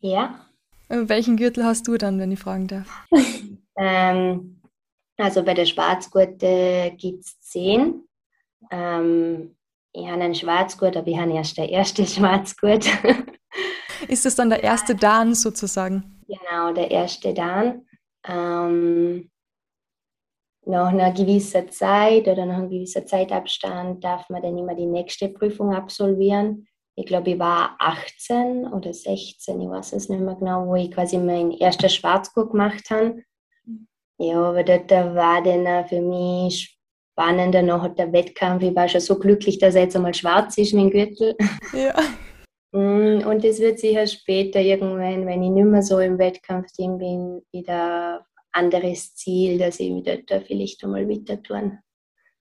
Ja. 0.00 0.46
Und 0.88 1.08
welchen 1.08 1.36
Gürtel 1.36 1.64
hast 1.64 1.86
du 1.86 1.98
dann, 1.98 2.18
wenn 2.18 2.32
ich 2.32 2.38
fragen 2.38 2.66
darf? 2.66 2.88
ähm, 3.76 4.60
also 5.18 5.42
bei 5.42 5.54
der 5.54 5.66
Schwarzgurte 5.66 6.92
gibt 6.96 7.24
es 7.24 7.40
zehn. 7.40 8.04
Ähm, 8.70 9.54
ich 9.94 10.06
habe 10.08 10.22
einen 10.22 10.34
Schwarzgurt, 10.34 10.96
aber 10.96 11.06
ich 11.06 11.16
habe 11.16 11.32
erst 11.32 11.56
der 11.56 11.68
erste 11.68 12.04
Schwarzgurt. 12.06 12.86
Ist 14.08 14.26
das 14.26 14.34
dann 14.34 14.50
der 14.50 14.62
erste 14.62 14.94
Dan 14.94 15.34
sozusagen? 15.34 16.22
Genau, 16.26 16.72
der 16.72 16.90
erste 16.90 17.32
Dan. 17.32 17.86
Ähm, 18.26 19.30
nach 20.66 20.88
einer 20.88 21.12
gewissen 21.12 21.70
Zeit 21.70 22.26
oder 22.26 22.44
nach 22.46 22.56
einem 22.56 22.70
gewissen 22.70 23.06
Zeitabstand 23.06 24.02
darf 24.02 24.28
man 24.30 24.42
dann 24.42 24.58
immer 24.58 24.74
die 24.74 24.86
nächste 24.86 25.28
Prüfung 25.28 25.74
absolvieren. 25.74 26.66
Ich 26.96 27.06
glaube, 27.06 27.30
ich 27.30 27.38
war 27.38 27.76
18 27.78 28.66
oder 28.66 28.92
16, 28.92 29.60
ich 29.60 29.68
weiß 29.68 29.92
es 29.92 30.08
nicht 30.08 30.20
mehr 30.20 30.36
genau, 30.36 30.66
wo 30.66 30.74
ich 30.74 30.90
quasi 30.90 31.18
meinen 31.18 31.52
ersten 31.52 31.88
Schwarzgurt 31.88 32.52
gemacht 32.52 32.88
habe. 32.90 33.22
Ja, 34.18 34.40
aber 34.40 34.62
dort 34.62 34.90
war 34.90 35.42
dann 35.42 35.86
für 35.88 36.00
mich 36.00 36.73
spannender 37.14 37.62
noch 37.62 37.86
der 37.94 38.12
Wettkampf. 38.12 38.62
Ich 38.62 38.74
war 38.74 38.88
schon 38.88 39.00
so 39.00 39.18
glücklich, 39.18 39.58
dass 39.58 39.76
er 39.76 39.82
jetzt 39.82 39.94
einmal 39.94 40.14
schwarz 40.14 40.58
ist, 40.58 40.74
mein 40.74 40.90
Gürtel. 40.90 41.36
Ja. 41.72 41.94
Mm, 42.72 43.24
und 43.28 43.44
das 43.44 43.60
wird 43.60 43.78
sicher 43.78 44.04
später 44.04 44.60
irgendwann, 44.60 45.26
wenn 45.26 45.44
ich 45.44 45.50
nicht 45.50 45.64
mehr 45.64 45.82
so 45.82 46.00
im 46.00 46.18
Wettkampfteam 46.18 46.98
bin, 46.98 47.42
wieder 47.52 48.26
anderes 48.50 49.14
Ziel, 49.14 49.58
dass 49.58 49.78
ich 49.78 49.94
wieder 49.94 50.18
da 50.26 50.40
vielleicht 50.40 50.82
einmal 50.82 51.08
weiter 51.08 51.40
tun. 51.40 51.78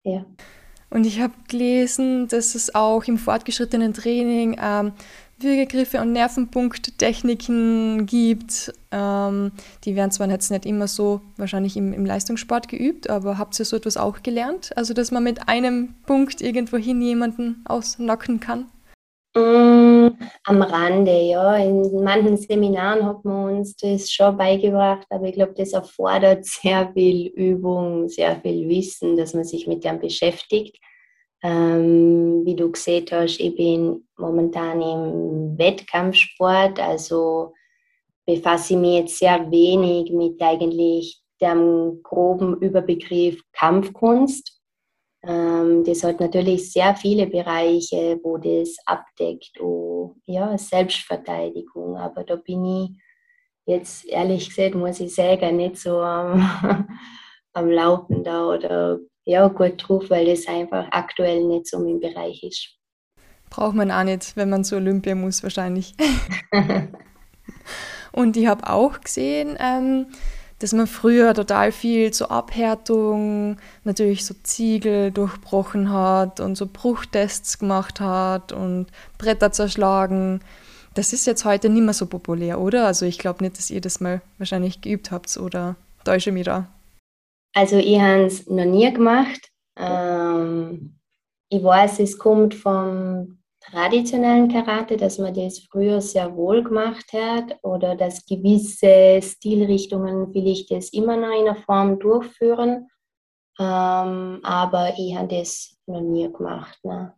Ja. 0.03 0.23
Und 0.91 1.07
ich 1.07 1.19
habe 1.19 1.33
gelesen, 1.47 2.27
dass 2.27 2.53
es 2.53 2.75
auch 2.75 3.05
im 3.05 3.17
fortgeschrittenen 3.17 3.93
Training 3.95 4.55
ähm, 4.61 4.93
Würgegriffe 5.41 6.01
und 6.01 6.11
Nervenpunkttechniken 6.13 8.05
gibt. 8.05 8.73
Ähm, 8.91 9.51
die 9.85 9.95
werden 9.95 10.11
zwar 10.11 10.29
jetzt 10.29 10.51
nicht 10.51 10.65
immer 10.65 10.87
so 10.87 11.21
wahrscheinlich 11.37 11.77
im, 11.77 11.93
im, 11.93 12.05
Leistungssport 12.05 12.67
geübt, 12.67 13.09
aber 13.09 13.37
habt 13.37 13.57
ihr 13.59 13.65
so 13.65 13.77
etwas 13.77 13.97
auch 13.97 14.23
gelernt? 14.23 14.75
Also, 14.75 14.93
dass 14.93 15.11
man 15.11 15.23
mit 15.23 15.47
einem 15.47 15.95
Punkt 16.05 16.41
irgendwohin 16.41 17.01
jemanden 17.01 17.63
ausnocken 17.65 18.39
kann? 18.39 18.65
Mm, 19.35 20.09
am 20.45 20.61
Rande, 20.61 21.11
ja. 21.11 21.57
In 21.57 22.03
manchen 22.03 22.37
Seminaren 22.37 23.05
hat 23.05 23.23
man 23.23 23.57
uns 23.57 23.75
das 23.75 24.11
schon 24.11 24.35
beigebracht, 24.35 25.05
aber 25.09 25.27
ich 25.27 25.35
glaube, 25.35 25.53
das 25.55 25.73
erfordert 25.73 26.45
sehr 26.45 26.91
viel 26.93 27.27
Übung, 27.27 28.09
sehr 28.09 28.39
viel 28.41 28.67
Wissen, 28.67 29.17
dass 29.17 29.33
man 29.33 29.43
sich 29.43 29.67
mit 29.67 29.83
dem 29.83 29.99
beschäftigt. 29.99 30.77
Ähm, 31.41 32.45
wie 32.45 32.55
du 32.55 32.71
gesehen 32.71 33.05
hast, 33.11 33.39
ich 33.39 33.55
bin 33.55 34.07
momentan 34.17 34.81
im 34.81 35.57
Wettkampfsport, 35.57 36.79
also 36.79 37.53
befasse 38.25 38.73
ich 38.73 38.79
mich 38.79 38.99
jetzt 38.99 39.19
sehr 39.19 39.49
wenig 39.49 40.11
mit 40.11 40.41
eigentlich 40.41 41.21
dem 41.41 42.01
groben 42.03 42.57
Überbegriff 42.61 43.41
Kampfkunst. 43.53 44.59
Ähm, 45.23 45.83
das 45.85 46.03
hat 46.03 46.19
natürlich 46.19 46.71
sehr 46.71 46.95
viele 46.95 47.27
Bereiche, 47.27 48.19
wo 48.23 48.37
das 48.37 48.75
abdeckt, 48.85 49.59
oh, 49.61 50.15
ja, 50.25 50.57
Selbstverteidigung, 50.57 51.97
aber 51.97 52.23
da 52.23 52.35
bin 52.35 52.65
ich 52.65 52.89
jetzt 53.65 54.05
ehrlich 54.05 54.49
gesagt, 54.49 54.75
muss 54.75 54.99
ich 54.99 55.13
sagen, 55.13 55.57
nicht 55.57 55.77
so 55.77 55.99
am, 55.99 56.87
am 57.53 57.69
Laufen 57.69 58.23
da 58.23 58.47
oder 58.47 58.99
ja, 59.29 59.47
gut 59.47 59.73
drauf, 59.77 60.05
weil 60.09 60.25
das 60.25 60.47
einfach 60.47 60.87
aktuell 60.91 61.43
nicht 61.43 61.67
so 61.67 61.77
mein 61.79 61.99
Bereich 61.99 62.41
ist. 62.43 62.69
Braucht 63.51 63.75
man 63.75 63.91
auch 63.91 64.03
nicht, 64.03 64.35
wenn 64.35 64.49
man 64.49 64.63
zur 64.63 64.79
Olympia 64.79 65.13
muss, 65.15 65.43
wahrscheinlich. 65.43 65.93
Und 68.11 68.37
ich 68.37 68.47
habe 68.47 68.67
auch 68.67 68.99
gesehen, 69.01 69.55
ähm, 69.59 70.07
dass 70.57 70.73
man 70.73 70.87
früher 70.87 71.33
total 71.35 71.71
viel 71.71 72.11
zur 72.11 72.31
Abhärtung, 72.31 73.57
natürlich 73.83 74.25
so 74.25 74.33
Ziegel 74.41 75.11
durchbrochen 75.11 75.91
hat 75.91 76.39
und 76.39 76.55
so 76.55 76.65
Bruchtests 76.65 77.59
gemacht 77.59 78.01
hat 78.01 78.51
und 78.51 78.87
Bretter 79.19 79.51
zerschlagen. 79.51 80.41
Das 80.95 81.13
ist 81.13 81.27
jetzt 81.27 81.45
heute 81.45 81.69
nicht 81.69 81.83
mehr 81.83 81.93
so 81.93 82.07
populär, 82.07 82.59
oder? 82.59 82.87
Also 82.87 83.05
ich 83.05 83.19
glaube 83.19 83.43
nicht, 83.43 83.57
dass 83.57 83.69
ihr 83.69 83.79
das 83.79 83.99
mal 83.99 84.21
wahrscheinlich 84.39 84.81
geübt 84.81 85.11
habt 85.11 85.37
oder 85.37 85.75
täusche 86.03 86.31
mich 86.31 86.45
da. 86.45 86.67
Also 87.59 87.75
ich 87.75 87.99
habe 87.99 88.23
es 88.23 88.47
noch 88.47 88.63
nie 88.63 88.89
gemacht. 88.93 89.51
Ähm, 89.75 90.97
ich 91.49 91.61
weiß, 91.61 91.99
es 91.99 92.17
kommt 92.17 92.55
vom 92.55 93.43
traditionellen 93.59 94.47
Karate, 94.47 94.95
dass 94.95 95.17
man 95.17 95.33
das 95.33 95.59
früher 95.69 95.99
sehr 95.99 96.33
wohl 96.37 96.63
gemacht 96.63 97.11
hat 97.11 97.57
oder 97.61 97.97
dass 97.97 98.25
gewisse 98.25 99.21
Stilrichtungen 99.21 100.31
vielleicht 100.31 100.71
das 100.71 100.93
immer 100.93 101.17
noch 101.17 101.37
in 101.37 101.49
einer 101.49 101.57
Form 101.57 101.99
durchführen. 101.99 102.87
Ähm, 103.59 104.39
aber 104.41 104.93
ich 104.97 105.17
habe 105.17 105.27
das 105.27 105.77
noch 105.85 105.99
nie 105.99 106.31
gemacht. 106.31 106.79
Ne. 106.83 107.13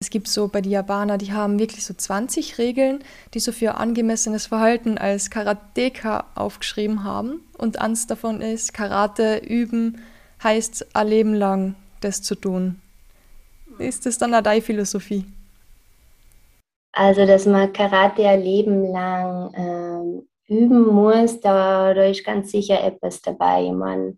Es 0.00 0.10
gibt 0.10 0.28
so 0.28 0.46
bei 0.46 0.60
den 0.60 0.70
Japaner, 0.70 1.18
die 1.18 1.32
haben 1.32 1.58
wirklich 1.58 1.84
so 1.84 1.92
20 1.92 2.58
Regeln, 2.58 3.02
die 3.34 3.40
so 3.40 3.50
für 3.50 3.78
angemessenes 3.78 4.46
Verhalten 4.46 4.96
als 4.96 5.28
Karateka 5.28 6.26
aufgeschrieben 6.36 7.02
haben. 7.02 7.40
Und 7.58 7.80
eins 7.80 8.06
davon 8.06 8.40
ist, 8.40 8.72
Karate 8.72 9.38
üben 9.38 10.00
heißt 10.40 10.94
ein 10.94 11.08
Leben 11.08 11.34
lang 11.34 11.74
das 12.00 12.22
zu 12.22 12.36
tun. 12.36 12.80
Ist 13.80 14.06
das 14.06 14.18
dann 14.18 14.34
eine 14.34 14.44
deine 14.44 14.62
Philosophie? 14.62 15.24
Also, 16.92 17.26
dass 17.26 17.46
man 17.46 17.72
Karate 17.72 18.28
ein 18.28 18.42
Leben 18.42 18.92
lang 18.92 19.52
ähm, 19.56 20.28
üben 20.46 20.86
muss, 20.94 21.40
da, 21.40 21.92
da 21.92 22.04
ist 22.04 22.24
ganz 22.24 22.52
sicher 22.52 22.84
etwas 22.84 23.20
dabei. 23.20 23.64
Ich 23.64 23.72
meine, 23.72 24.16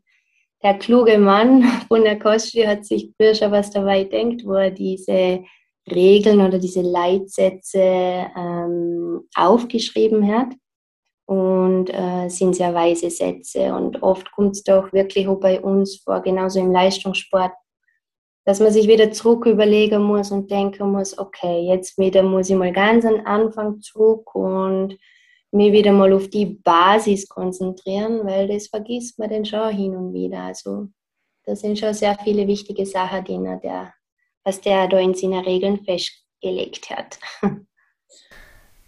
der 0.62 0.74
kluge 0.74 1.16
Mann 1.16 1.62
von 1.88 2.04
der 2.04 2.18
Kostli 2.18 2.64
hat 2.64 2.84
sich 2.84 3.10
früher 3.16 3.34
schon 3.34 3.50
was 3.50 3.70
dabei 3.70 4.04
denkt, 4.04 4.44
wo 4.44 4.52
er 4.52 4.70
diese 4.70 5.42
Regeln 5.90 6.40
oder 6.40 6.58
diese 6.58 6.82
Leitsätze 6.82 7.78
ähm, 7.80 9.28
aufgeschrieben 9.34 10.26
hat 10.32 10.48
und 11.26 11.90
äh, 11.90 12.28
sind 12.28 12.56
sehr 12.56 12.74
weise 12.74 13.08
Sätze. 13.08 13.72
Und 13.74 14.02
oft 14.02 14.32
kommt 14.32 14.56
es 14.56 14.64
doch 14.64 14.92
wirklich 14.92 15.28
auch 15.28 15.38
bei 15.38 15.60
uns 15.60 15.98
vor, 15.98 16.20
genauso 16.22 16.58
im 16.58 16.72
Leistungssport, 16.72 17.52
dass 18.44 18.58
man 18.58 18.72
sich 18.72 18.88
wieder 18.88 19.12
zurück 19.12 19.46
überlegen 19.46 20.02
muss 20.02 20.32
und 20.32 20.50
denken 20.50 20.90
muss, 20.90 21.16
okay, 21.16 21.60
jetzt 21.68 21.98
wieder 21.98 22.22
muss 22.22 22.50
ich 22.50 22.56
mal 22.56 22.72
ganz 22.72 23.04
an 23.04 23.20
Anfang 23.26 23.80
zurück 23.80 24.34
und 24.34 24.98
mir 25.52 25.72
wieder 25.72 25.92
mal 25.92 26.12
auf 26.12 26.28
die 26.28 26.46
Basis 26.46 27.28
konzentrieren, 27.28 28.26
weil 28.26 28.48
das 28.48 28.68
vergisst 28.68 29.18
man 29.18 29.30
dann 29.30 29.44
schon 29.44 29.70
hin 29.70 29.94
und 29.96 30.12
wieder. 30.12 30.42
Also 30.42 30.88
da 31.44 31.54
sind 31.54 31.78
schon 31.78 31.94
sehr 31.94 32.16
viele 32.24 32.46
wichtige 32.46 32.86
Sachen 32.86 33.24
drin, 33.24 33.60
der 33.62 33.92
was 34.44 34.60
der 34.60 34.88
da 34.88 34.98
in 34.98 35.14
seinen 35.14 35.44
Regeln 35.44 35.84
festgelegt 35.84 36.90
hat. 36.90 37.18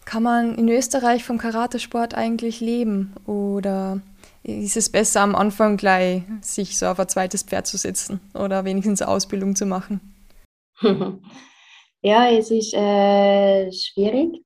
Kann 0.04 0.23
man 0.23 0.56
in 0.56 0.68
Österreich 0.68 1.25
vom 1.25 1.38
Karatesport 1.38 2.14
eigentlich 2.14 2.61
leben 2.61 3.14
oder 3.26 4.00
ist 4.42 4.76
es 4.76 4.90
besser 4.90 5.21
am 5.21 5.35
Anfang 5.35 5.76
gleich 5.76 6.23
sich 6.40 6.76
so 6.76 6.87
auf 6.87 6.99
ein 6.99 7.09
zweites 7.09 7.44
Pferd 7.44 7.66
zu 7.66 7.76
setzen 7.76 8.21
oder 8.35 8.64
wenigstens 8.64 9.00
Ausbildung 9.00 9.54
zu 9.54 9.64
machen? 9.64 10.00
ja, 12.02 12.30
es 12.30 12.50
ist 12.50 12.75
äh, 12.75 13.71
schwierig, 13.71 14.42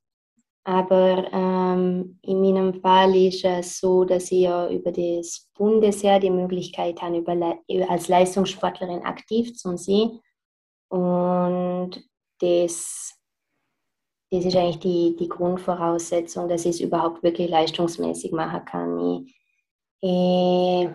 aber 0.64 1.32
ähm, 1.32 2.18
in 2.22 2.40
meinem 2.42 2.80
Fall 2.82 3.16
ist 3.16 3.44
es 3.44 3.78
so, 3.78 4.04
dass 4.04 4.30
ich 4.32 4.40
ja 4.40 4.68
über 4.68 4.92
das 4.92 5.48
Bundesheer 5.56 6.20
die 6.20 6.30
Möglichkeit 6.30 7.00
habe, 7.00 7.24
als 7.88 8.08
Leistungssportlerin 8.08 9.04
aktiv 9.04 9.54
zu 9.54 9.76
sein. 9.76 10.20
Und 10.88 11.90
das, 12.40 13.14
das 14.30 14.44
ist 14.44 14.56
eigentlich 14.56 14.80
die, 14.80 15.16
die 15.16 15.28
Grundvoraussetzung, 15.28 16.48
dass 16.48 16.64
ich 16.64 16.76
es 16.76 16.80
überhaupt 16.80 17.22
wirklich 17.22 17.50
leistungsmäßig 17.50 18.32
machen 18.32 18.64
kann. 18.64 18.98
Ich, 18.98 19.34
ich, 20.00 20.88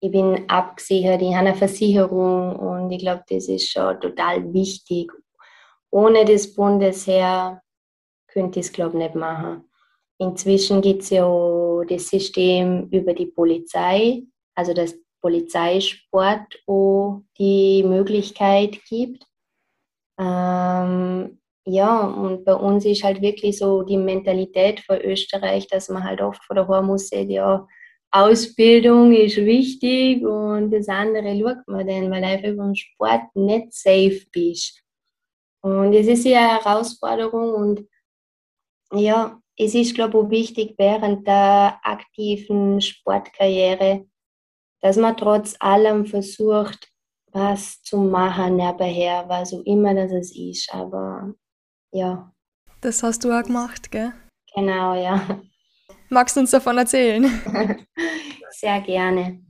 ich 0.00 0.10
bin 0.10 0.48
abgesichert, 0.48 1.22
ich 1.22 1.34
habe 1.34 1.48
eine 1.48 1.54
Versicherung 1.54 2.56
und 2.56 2.90
ich 2.90 3.00
glaube, 3.00 3.24
das 3.28 3.48
ist 3.48 3.70
schon 3.70 4.00
total 4.00 4.52
wichtig. 4.52 5.12
Ohne 5.90 6.24
das 6.24 6.52
Bundesheer 6.54 7.62
könnte 8.28 8.60
ich 8.60 8.66
es, 8.66 8.72
glaube 8.72 8.98
ich, 8.98 9.04
nicht 9.04 9.14
machen. 9.14 9.64
inzwischen 10.18 10.80
gibt 10.82 11.02
es 11.02 11.10
ja 11.10 11.26
das 11.88 12.08
System 12.08 12.88
über 12.90 13.14
die 13.14 13.26
Polizei, 13.26 14.22
also 14.54 14.72
das 14.74 14.94
Polizeisport, 15.26 16.62
wo 16.66 17.22
die 17.36 17.82
Möglichkeit 17.82 18.78
gibt. 18.88 19.26
Ähm, 20.20 21.40
ja, 21.66 22.00
und 22.06 22.44
bei 22.44 22.54
uns 22.54 22.84
ist 22.84 23.02
halt 23.02 23.20
wirklich 23.20 23.58
so 23.58 23.82
die 23.82 23.96
Mentalität 23.96 24.78
für 24.78 24.98
Österreich, 25.02 25.66
dass 25.66 25.88
man 25.88 26.04
halt 26.04 26.20
oft 26.22 26.44
vor 26.44 26.54
der 26.54 26.68
Haar 26.68 26.82
muss, 26.82 27.10
ja, 27.10 27.66
Ausbildung 28.12 29.12
ist 29.12 29.36
wichtig 29.38 30.24
und 30.24 30.70
das 30.70 30.88
andere 30.88 31.36
schaut 31.36 31.66
man 31.66 31.88
dann, 31.88 32.08
weil 32.08 32.22
einfach 32.22 32.56
beim 32.56 32.74
Sport 32.76 33.34
nicht 33.34 33.72
safe 33.72 34.22
bist. 34.30 34.80
Und 35.60 35.92
es 35.92 36.06
ist 36.06 36.24
ja 36.24 36.50
eine 36.50 36.64
Herausforderung 36.64 37.52
und 37.52 37.88
ja, 38.92 39.40
es 39.58 39.74
ist, 39.74 39.96
glaube 39.96 40.22
ich, 40.22 40.30
wichtig 40.30 40.74
während 40.78 41.26
der 41.26 41.80
aktiven 41.82 42.80
Sportkarriere, 42.80 44.06
dass 44.80 44.96
man 44.96 45.16
trotz 45.16 45.56
allem 45.58 46.06
versucht, 46.06 46.88
was 47.32 47.82
zu 47.82 47.98
machen 47.98 48.56
nebenher, 48.56 49.28
was 49.28 49.52
auch 49.52 49.62
immer 49.64 49.94
das 49.94 50.32
ist. 50.34 50.72
Aber 50.72 51.34
ja. 51.92 52.32
Das 52.80 53.02
hast 53.02 53.24
du 53.24 53.32
auch 53.32 53.42
gemacht, 53.42 53.90
gell? 53.90 54.12
Genau, 54.54 54.94
ja. 54.94 55.40
Magst 56.08 56.36
du 56.36 56.40
uns 56.40 56.50
davon 56.50 56.78
erzählen? 56.78 57.24
Sehr 58.50 58.80
gerne. 58.80 59.42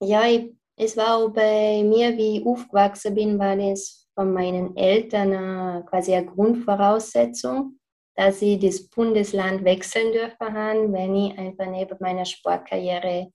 Ja, 0.00 0.26
ich, 0.26 0.52
es 0.76 0.96
war 0.96 1.16
auch 1.16 1.28
bei 1.28 1.82
mir, 1.84 2.16
wie 2.16 2.38
ich 2.38 2.46
aufgewachsen 2.46 3.14
bin, 3.14 3.38
war 3.38 3.56
das 3.56 4.08
von 4.14 4.32
meinen 4.32 4.76
Eltern 4.76 5.32
äh, 5.32 5.82
quasi 5.84 6.14
eine 6.14 6.26
Grundvoraussetzung, 6.26 7.78
dass 8.16 8.42
ich 8.42 8.58
das 8.58 8.88
Bundesland 8.88 9.64
wechseln 9.64 10.12
dürfen, 10.12 10.92
wenn 10.92 11.14
ich 11.14 11.38
einfach 11.38 11.66
neben 11.66 11.96
meiner 12.00 12.24
Sportkarriere 12.24 13.30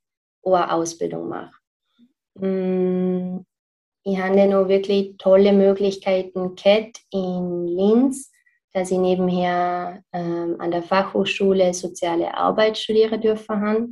eine 0.53 0.71
Ausbildung 0.71 1.29
mache. 1.29 1.55
Mm, 2.35 3.45
ich 4.03 4.17
habe 4.17 4.47
noch 4.47 4.67
wirklich 4.67 5.17
tolle 5.17 5.53
Möglichkeiten 5.53 6.55
gehabt 6.55 7.01
in 7.11 7.67
Linz 7.67 8.31
dass 8.77 8.91
ich 8.91 8.99
nebenher 8.99 10.03
ähm, 10.13 10.55
an 10.59 10.69
der 10.69 10.83
Fachhochschule 10.83 11.73
Soziale 11.73 12.31
Arbeit 12.35 12.77
studieren 12.77 13.19
dürfen 13.19 13.59
habe. 13.59 13.87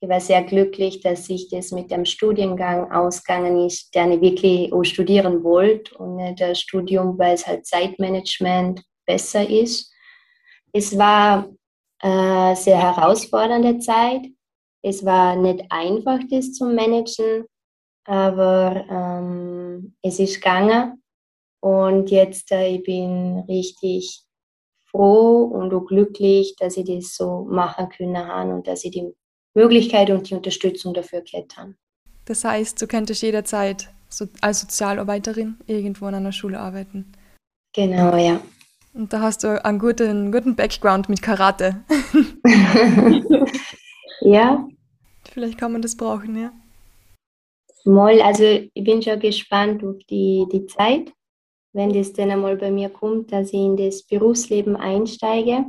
Ich 0.00 0.08
war 0.08 0.20
sehr 0.20 0.42
glücklich, 0.42 1.00
dass 1.00 1.28
ich 1.28 1.50
das 1.50 1.70
mit 1.70 1.90
dem 1.90 2.06
Studiengang 2.06 2.90
ausgegangen 2.90 3.66
ist, 3.66 3.94
der 3.94 4.10
ich 4.10 4.20
wirklich 4.22 4.72
auch 4.72 4.84
studieren 4.84 5.44
wollte 5.44 5.94
und 5.98 6.16
nicht 6.16 6.40
das 6.40 6.60
Studium, 6.60 7.18
weil 7.18 7.34
es 7.34 7.46
halt 7.46 7.66
Zeitmanagement 7.66 8.82
besser 9.04 9.48
ist. 9.48 9.92
Es 10.72 10.96
war 10.96 11.50
eine 11.98 12.52
äh, 12.52 12.56
sehr 12.56 12.78
herausfordernde 12.78 13.78
Zeit. 13.80 14.22
Es 14.86 15.04
war 15.04 15.34
nicht 15.34 15.64
einfach, 15.68 16.20
das 16.30 16.52
zu 16.52 16.64
managen, 16.66 17.44
aber 18.04 18.84
ähm, 18.88 19.96
es 20.00 20.20
ist 20.20 20.36
gegangen. 20.36 21.02
Und 21.60 22.08
jetzt, 22.12 22.52
äh, 22.52 22.68
ich 22.68 22.84
bin 22.84 23.40
richtig 23.48 24.22
froh 24.88 25.42
und 25.42 25.74
auch 25.74 25.86
glücklich, 25.86 26.54
dass 26.60 26.76
ich 26.76 26.84
das 26.84 27.16
so 27.16 27.48
machen 27.50 27.88
können 27.88 28.16
habe 28.16 28.54
und 28.54 28.68
dass 28.68 28.84
ich 28.84 28.92
die 28.92 29.12
Möglichkeit 29.54 30.08
und 30.10 30.30
die 30.30 30.36
Unterstützung 30.36 30.94
dafür 30.94 31.22
gehabt 31.22 31.56
habe. 31.56 31.74
Das 32.26 32.44
heißt, 32.44 32.80
du 32.80 32.86
könntest 32.86 33.22
jederzeit 33.22 33.88
so 34.08 34.26
als 34.40 34.60
Sozialarbeiterin 34.60 35.56
irgendwo 35.66 36.04
an 36.04 36.14
einer 36.14 36.30
Schule 36.30 36.60
arbeiten. 36.60 37.10
Genau, 37.74 38.14
ja. 38.16 38.40
Und 38.94 39.12
da 39.12 39.20
hast 39.20 39.42
du 39.42 39.64
einen 39.64 39.80
guten, 39.80 40.30
guten 40.30 40.54
Background 40.54 41.08
mit 41.08 41.22
Karate. 41.22 41.82
ja. 44.20 44.64
Vielleicht 45.36 45.58
kann 45.58 45.72
man 45.72 45.82
das 45.82 45.94
brauchen, 45.94 46.34
ja. 46.34 46.50
Moll, 47.84 48.22
also 48.22 48.42
ich 48.42 48.84
bin 48.84 49.02
schon 49.02 49.20
gespannt 49.20 49.84
auf 49.84 49.98
die, 50.08 50.46
die 50.50 50.64
Zeit, 50.64 51.12
wenn 51.74 51.92
das 51.92 52.14
dann 52.14 52.30
einmal 52.30 52.56
bei 52.56 52.70
mir 52.70 52.88
kommt, 52.88 53.32
dass 53.32 53.48
ich 53.48 53.60
in 53.60 53.76
das 53.76 54.02
Berufsleben 54.04 54.76
einsteige. 54.76 55.66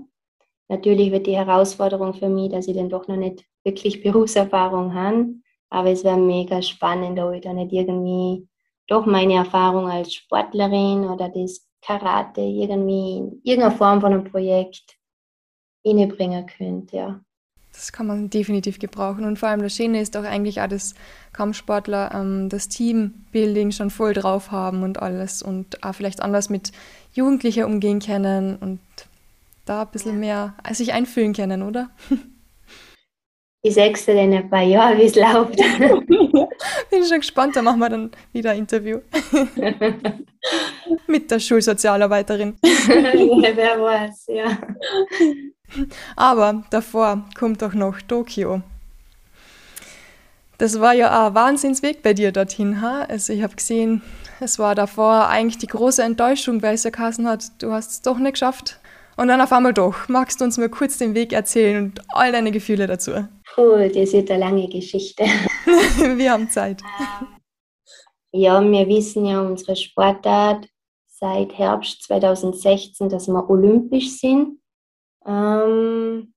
Natürlich 0.70 1.12
wird 1.12 1.28
die 1.28 1.36
Herausforderung 1.36 2.14
für 2.14 2.30
mich, 2.30 2.50
dass 2.50 2.70
ich 2.70 2.78
dann 2.78 2.88
doch 2.88 3.10
noch 3.10 3.18
nicht 3.18 3.44
wirklich 3.66 4.02
Berufserfahrung 4.02 4.94
habe, 4.94 5.34
aber 5.70 5.90
es 5.90 6.06
wäre 6.06 6.16
mega 6.16 6.62
spannend, 6.62 7.20
ob 7.20 7.34
ich 7.34 7.42
da 7.42 7.52
nicht 7.52 7.74
irgendwie 7.74 8.48
doch 8.88 9.06
meine 9.06 9.34
Erfahrung 9.34 9.90
als 9.90 10.14
Sportlerin 10.14 11.04
oder 11.04 11.28
das 11.28 11.68
Karate 11.82 12.40
irgendwie 12.40 13.18
in 13.18 13.42
irgendeiner 13.44 13.76
Form 13.76 14.00
von 14.00 14.14
einem 14.14 14.24
Projekt 14.24 14.98
innebringen 15.84 16.46
könnte, 16.46 16.96
ja. 16.96 17.22
Das 17.78 17.92
kann 17.92 18.08
man 18.08 18.32
definitiv 18.32 18.80
gebrauchen. 18.80 19.24
Und 19.24 19.38
vor 19.38 19.50
allem 19.50 19.62
das 19.62 19.76
Schöne 19.76 20.02
ist 20.02 20.18
auch 20.18 20.24
eigentlich 20.24 20.60
auch, 20.62 20.68
dass 20.68 20.96
Kampfsportler 21.32 22.12
ähm, 22.12 22.50
das 22.50 22.70
Teambuilding 22.70 23.72
schon 23.72 23.92
voll 23.92 24.14
drauf 24.14 24.50
haben 24.50 24.82
und 24.82 25.00
alles 25.00 25.44
und 25.44 25.84
auch 25.84 25.94
vielleicht 25.94 26.24
anders 26.24 26.50
mit 26.50 26.72
Jugendlichen 27.14 27.66
umgehen 27.66 28.00
können 28.00 28.56
und 28.56 28.80
da 29.66 29.84
ein 29.84 29.92
bisschen 29.92 30.20
mehr 30.20 30.56
sich 30.72 30.92
einfühlen 30.94 31.34
können, 31.34 31.62
oder? 31.62 31.92
Ich 33.62 33.76
sag's 33.76 34.06
dir 34.06 34.14
in 34.14 34.34
ein 34.34 34.50
paar 34.50 34.64
Jahren, 34.64 34.98
wie 34.98 35.04
es 35.04 35.16
läuft. 35.16 35.58
Bin 36.90 37.06
schon 37.06 37.20
gespannt, 37.20 37.56
da 37.56 37.62
machen 37.62 37.80
wir 37.80 37.90
dann 37.90 38.12
wieder 38.34 38.52
ein 38.52 38.60
Interview. 38.60 39.02
Mit 41.08 41.30
der 41.30 41.40
Schulsozialarbeiterin. 41.40 42.56
ja, 42.64 43.52
wer 43.56 43.82
weiß, 43.82 44.28
ja. 44.30 44.58
Aber 46.16 46.64
davor 46.70 47.26
kommt 47.38 47.62
doch 47.62 47.74
noch 47.74 48.02
Tokio. 48.02 48.62
Das 50.58 50.80
war 50.80 50.94
ja 50.94 51.28
ein 51.28 51.36
Wahnsinnsweg 51.36 52.02
bei 52.02 52.14
dir 52.14 52.32
dorthin. 52.32 52.82
Ha? 52.82 53.04
Also 53.08 53.34
ich 53.34 53.44
habe 53.44 53.56
gesehen, 53.56 54.02
es 54.40 54.58
war 54.58 54.74
davor 54.74 55.28
eigentlich 55.28 55.60
die 55.60 55.68
große 55.68 56.02
Enttäuschung, 56.02 56.62
weil 56.64 56.76
es 56.76 56.84
ja 56.84 56.90
geheißen 56.90 57.28
hat, 57.28 57.62
du 57.62 57.72
hast 57.72 57.92
es 57.92 58.02
doch 58.02 58.18
nicht 58.18 58.34
geschafft. 58.34 58.80
Und 59.18 59.30
dann 59.30 59.42
auf 59.42 59.52
einmal 59.52 59.74
doch. 59.74 60.08
Magst 60.10 60.40
du 60.40 60.46
uns 60.46 60.58
mal 60.58 60.70
kurz 60.70 61.00
den 61.00 61.16
Weg 61.16 61.34
erzählen 61.34 61.86
und 61.86 62.02
all 62.10 62.32
deine 62.32 62.52
Gefühle 62.52 62.86
dazu? 62.86 63.28
Cool, 63.56 63.90
das 63.90 64.14
ist 64.14 64.30
eine 64.30 64.40
lange 64.40 64.68
Geschichte. 64.68 65.24
wir 66.16 66.32
haben 66.32 66.50
Zeit. 66.50 66.82
Ja, 68.32 68.62
wir 68.62 68.88
wissen 68.88 69.26
ja 69.26 69.42
unsere 69.42 69.76
Sportart 69.76 70.68
seit 71.08 71.58
Herbst 71.58 72.04
2016, 72.04 73.10
dass 73.10 73.28
wir 73.28 73.50
olympisch 73.50 74.12
sind. 74.20 74.60
Ähm, 75.28 76.34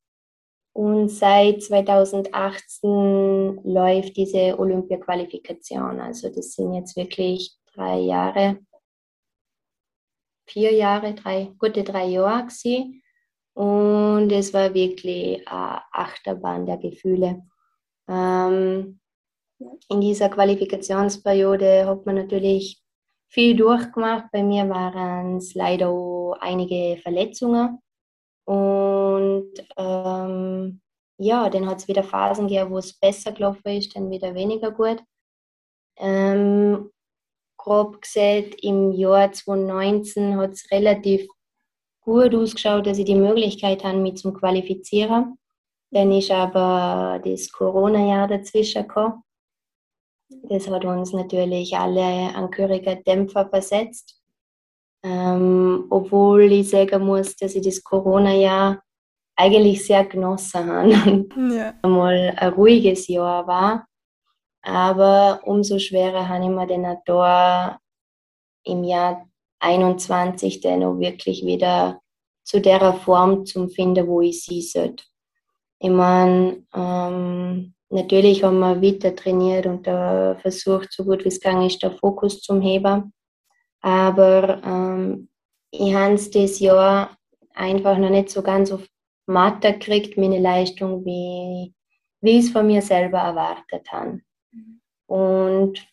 und 0.72 1.08
seit 1.08 1.62
2018 1.62 3.60
läuft 3.64 4.16
diese 4.16 4.58
Olympia-Qualifikation. 4.58 6.00
Also 6.00 6.28
das 6.28 6.52
sind 6.52 6.74
jetzt 6.74 6.96
wirklich 6.96 7.56
drei 7.74 7.98
Jahre, 7.98 8.58
vier 10.46 10.72
Jahre, 10.72 11.14
drei, 11.14 11.52
gute 11.58 11.84
drei 11.84 12.06
Jahre 12.06 12.46
gewesen. 12.46 13.02
Und 13.54 14.30
es 14.30 14.54
war 14.54 14.72
wirklich 14.74 15.46
eine 15.48 15.82
Achterbahn 15.92 16.66
der 16.66 16.78
Gefühle. 16.78 17.42
Ähm, 18.08 19.00
in 19.88 20.00
dieser 20.00 20.28
Qualifikationsperiode 20.28 21.86
hat 21.86 22.06
man 22.06 22.14
natürlich 22.14 22.82
viel 23.28 23.56
durchgemacht. 23.56 24.26
Bei 24.32 24.42
mir 24.42 24.68
waren 24.68 25.36
es 25.36 25.54
leider 25.54 25.92
einige 26.40 26.98
Verletzungen. 27.02 27.78
Und 28.50 29.52
ähm, 29.76 30.80
ja, 31.18 31.48
dann 31.48 31.68
hat 31.68 31.78
es 31.78 31.86
wieder 31.86 32.02
Phasen 32.02 32.48
gegeben, 32.48 32.72
wo 32.72 32.78
es 32.78 32.98
besser 32.98 33.30
gelaufen 33.30 33.68
ist, 33.68 33.94
dann 33.94 34.10
wieder 34.10 34.34
weniger 34.34 34.72
gut. 34.72 35.00
Ähm, 35.96 36.90
grob 37.56 38.02
gesagt, 38.02 38.56
im 38.62 38.90
Jahr 38.90 39.30
2019 39.30 40.36
hat 40.36 40.50
es 40.54 40.68
relativ 40.72 41.28
gut 42.00 42.34
ausgeschaut, 42.34 42.88
dass 42.88 42.98
ich 42.98 43.04
die 43.04 43.14
Möglichkeit 43.14 43.84
habe, 43.84 43.98
mich 43.98 44.16
zum 44.16 44.34
Qualifizieren. 44.34 45.38
Dann 45.92 46.10
ist 46.10 46.32
aber 46.32 47.20
das 47.24 47.52
Corona-Jahr 47.52 48.26
dazwischen 48.26 48.82
gekommen. 48.82 49.22
Das 50.42 50.66
hat 50.68 50.84
uns 50.84 51.12
natürlich 51.12 51.76
alle 51.76 52.34
an 52.34 52.50
gehöriger 52.50 52.96
Dämpfer 52.96 53.48
versetzt. 53.48 54.19
Ähm, 55.02 55.86
obwohl 55.88 56.52
ich 56.52 56.70
sagen 56.70 57.04
muss, 57.04 57.34
dass 57.36 57.54
ich 57.54 57.62
das 57.62 57.82
Corona-Jahr 57.82 58.82
eigentlich 59.36 59.84
sehr 59.84 60.04
genossen 60.04 60.70
habe. 60.70 61.26
Ja. 61.54 61.74
Einmal 61.82 62.34
ein 62.36 62.52
ruhiges 62.52 63.08
Jahr 63.08 63.46
war. 63.46 63.86
Aber 64.62 65.40
umso 65.44 65.78
schwerer 65.78 66.28
habe 66.28 66.44
ich 66.44 66.50
mir 66.50 66.66
dann 66.66 66.98
da 67.06 67.78
im 68.64 68.84
Jahr 68.84 69.26
21 69.60 70.60
dann 70.60 70.84
auch 70.84 70.98
wirklich 70.98 71.44
wieder 71.44 72.00
zu 72.44 72.60
der 72.60 72.92
Form 72.94 73.46
zu 73.46 73.68
finden, 73.68 74.06
wo 74.06 74.20
ich 74.20 74.44
sie 74.44 74.60
sollte. 74.60 75.04
Ich 75.78 75.90
meine, 75.90 76.62
ähm, 76.74 77.74
natürlich 77.88 78.42
haben 78.42 78.58
wir 78.58 78.82
weiter 78.82 79.14
trainiert 79.16 79.66
und 79.66 79.86
da 79.86 80.36
versucht, 80.36 80.92
so 80.92 81.04
gut 81.04 81.24
wie 81.24 81.28
es 81.28 81.40
gegangen 81.40 81.66
ist, 81.66 81.82
der 81.82 81.92
Fokus 81.92 82.40
zum 82.40 82.60
Heben. 82.60 83.12
Aber 83.80 84.62
ähm, 84.64 85.28
ich 85.70 85.94
habe 85.94 86.14
es 86.14 86.30
dieses 86.30 86.60
Jahr 86.60 87.16
einfach 87.54 87.98
noch 87.98 88.10
nicht 88.10 88.30
so 88.30 88.42
ganz 88.42 88.70
auf 88.72 88.86
matter 89.26 89.72
kriegt, 89.74 90.18
meine 90.18 90.40
Leistung, 90.40 91.04
wie, 91.04 91.72
wie 92.20 92.38
ich 92.38 92.46
es 92.46 92.50
von 92.50 92.66
mir 92.66 92.82
selber 92.82 93.18
erwartet 93.18 93.90
habe. 93.92 94.20
Und 95.06 95.86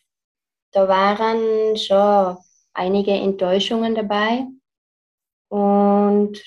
da 0.72 0.88
waren 0.88 1.76
schon 1.76 2.36
einige 2.74 3.12
Enttäuschungen 3.12 3.94
dabei. 3.94 4.46
Und 5.48 6.42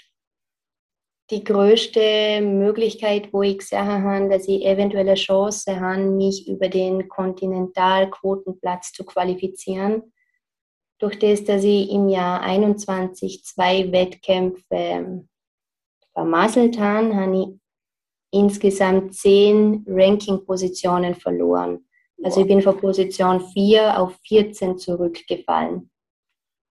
die 1.31 1.43
größte 1.43 2.41
Möglichkeit, 2.41 3.31
wo 3.31 3.41
ich 3.41 3.59
gesehen 3.59 4.03
habe, 4.03 4.29
dass 4.29 4.47
ich 4.47 4.65
eventuell 4.65 5.07
eine 5.07 5.15
Chance 5.15 5.79
habe, 5.79 6.01
mich 6.01 6.47
über 6.47 6.67
den 6.67 7.07
Kontinentalquotenplatz 7.07 8.91
zu 8.91 9.05
qualifizieren. 9.05 10.13
Durch 11.01 11.17
das, 11.17 11.43
dass 11.43 11.63
ich 11.63 11.89
im 11.89 12.09
Jahr 12.09 12.41
21 12.41 13.43
zwei 13.43 13.91
Wettkämpfe 13.91 15.25
vermasselt 16.13 16.79
habe, 16.79 17.15
habe 17.15 17.41
ich 17.41 17.47
insgesamt 18.31 19.15
zehn 19.15 19.83
Ranking-Positionen 19.87 21.15
verloren. 21.15 21.87
Also 22.23 22.41
ich 22.41 22.47
bin 22.47 22.61
von 22.61 22.77
Position 22.77 23.41
4 23.41 23.99
auf 23.99 24.15
14 24.27 24.77
zurückgefallen. 24.77 25.89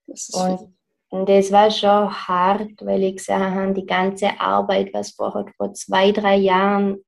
Das 0.06 0.28
und 0.28 0.74
und 1.10 1.28
das 1.28 1.50
war 1.50 1.70
schon 1.70 2.10
hart, 2.28 2.84
weil 2.84 3.02
ich 3.04 3.16
gesehen 3.16 3.40
habe, 3.40 3.72
die 3.72 3.86
ganze 3.86 4.38
Arbeit, 4.38 4.92
was 4.92 5.12
vorher 5.12 5.46
vor 5.56 5.72
zwei, 5.72 6.12
drei 6.12 6.36
Jahren 6.36 7.02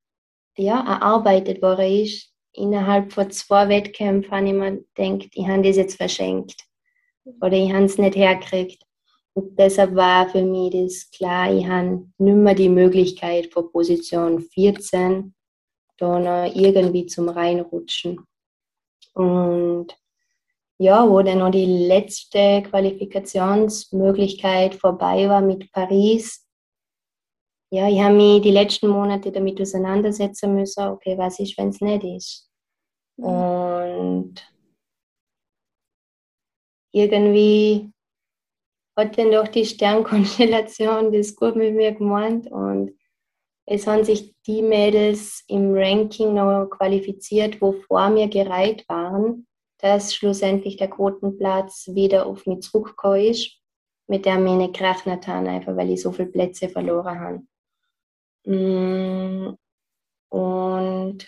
ja, 0.56 0.80
erarbeitet 0.80 1.60
worden 1.60 2.02
ist, 2.02 2.32
innerhalb 2.52 3.12
von 3.12 3.30
zwei 3.30 3.68
Wettkämpfen 3.68 4.32
habe 4.32 4.46
ich 4.46 4.54
mir 4.54 4.84
gedacht, 4.94 5.30
ich 5.34 5.46
habe 5.46 5.62
das 5.62 5.76
jetzt 5.76 5.96
verschenkt. 5.96 6.69
Oder 7.24 7.52
ich 7.52 7.72
habe 7.72 7.84
es 7.84 7.98
nicht 7.98 8.16
hergekriegt. 8.16 8.82
Und 9.34 9.56
deshalb 9.58 9.94
war 9.94 10.28
für 10.28 10.42
mich 10.42 10.72
das 10.72 11.08
klar, 11.10 11.52
ich 11.52 11.66
habe 11.66 12.06
nicht 12.18 12.36
mehr 12.36 12.54
die 12.54 12.68
Möglichkeit, 12.68 13.52
von 13.52 13.70
Position 13.70 14.40
14 14.40 15.34
da 15.98 16.18
noch 16.18 16.52
irgendwie 16.54 17.06
zum 17.06 17.28
Reinrutschen. 17.28 18.18
Und 19.14 19.88
ja, 20.78 21.08
wo 21.08 21.22
dann 21.22 21.38
noch 21.38 21.50
die 21.50 21.66
letzte 21.66 22.62
Qualifikationsmöglichkeit 22.62 24.74
vorbei 24.74 25.28
war 25.28 25.42
mit 25.42 25.70
Paris. 25.72 26.46
Ja, 27.70 27.86
ich 27.86 28.00
habe 28.00 28.14
mich 28.14 28.42
die 28.42 28.50
letzten 28.50 28.88
Monate 28.88 29.30
damit 29.30 29.60
auseinandersetzen 29.60 30.54
müssen, 30.54 30.88
okay, 30.88 31.18
was 31.18 31.38
ist, 31.38 31.58
wenn 31.58 31.68
es 31.68 31.82
nicht 31.82 32.04
ist. 32.04 32.50
Mhm. 33.18 33.26
Und 33.26 34.42
irgendwie 36.92 37.90
hat 38.96 39.16
dann 39.16 39.32
doch 39.32 39.48
die 39.48 39.64
Sternkonstellation 39.64 41.12
das 41.12 41.36
gut 41.36 41.56
mit 41.56 41.74
mir 41.74 41.92
gemeint 41.92 42.50
und 42.50 42.92
es 43.66 43.86
haben 43.86 44.04
sich 44.04 44.34
die 44.46 44.62
Mädels 44.62 45.44
im 45.46 45.74
Ranking 45.74 46.34
noch 46.34 46.66
qualifiziert, 46.66 47.60
wo 47.60 47.72
vor 47.72 48.10
mir 48.10 48.28
gereiht 48.28 48.88
waren 48.88 49.46
dass 49.80 50.14
schlussendlich 50.14 50.76
der 50.76 50.90
Quotenplatz 50.90 51.88
wieder 51.94 52.26
auf 52.26 52.46
mich 52.46 52.60
zurückgekommen 52.60 53.24
ist, 53.24 53.58
mit 54.06 54.26
der 54.26 54.38
mir 54.38 54.56
nicht 54.56 54.74
gerechnet 54.74 55.28
einfach 55.28 55.76
weil 55.76 55.90
ich 55.90 56.02
so 56.02 56.12
viele 56.12 56.28
Plätze 56.28 56.68
verloren 56.68 57.20
habe. 57.20 57.42
Mm, 58.44 59.56
und 60.28 61.18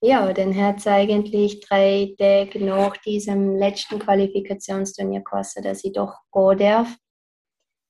ja, 0.00 0.32
dann 0.32 0.54
hat 0.56 0.78
es 0.78 0.86
eigentlich 0.86 1.60
drei 1.60 2.14
Tage 2.18 2.64
nach 2.64 2.96
diesem 2.98 3.56
letzten 3.56 3.98
Qualifikationsturnier 3.98 5.20
gekostet, 5.20 5.64
dass 5.64 5.84
ich 5.84 5.92
doch 5.92 6.14
gehen 6.32 6.58
darf. 6.58 6.96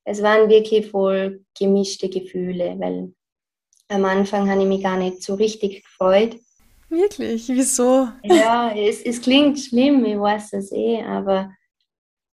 Es 0.05 0.23
waren 0.23 0.49
wirklich 0.49 0.91
voll 0.91 1.45
gemischte 1.59 2.09
Gefühle, 2.09 2.77
weil 2.79 3.13
am 3.89 4.05
Anfang 4.05 4.51
habe 4.51 4.63
ich 4.63 4.69
mich 4.69 4.83
gar 4.83 4.97
nicht 4.97 5.23
so 5.23 5.35
richtig 5.35 5.85
gefreut, 5.85 6.37
Wirklich? 6.91 7.49
Wieso? 7.49 8.09
Ja, 8.25 8.73
es, 8.75 9.03
es 9.03 9.21
klingt 9.21 9.59
schlimm, 9.59 10.05
ich 10.07 10.19
weiß 10.19 10.51
das 10.51 10.73
eh, 10.73 11.03
aber 11.03 11.53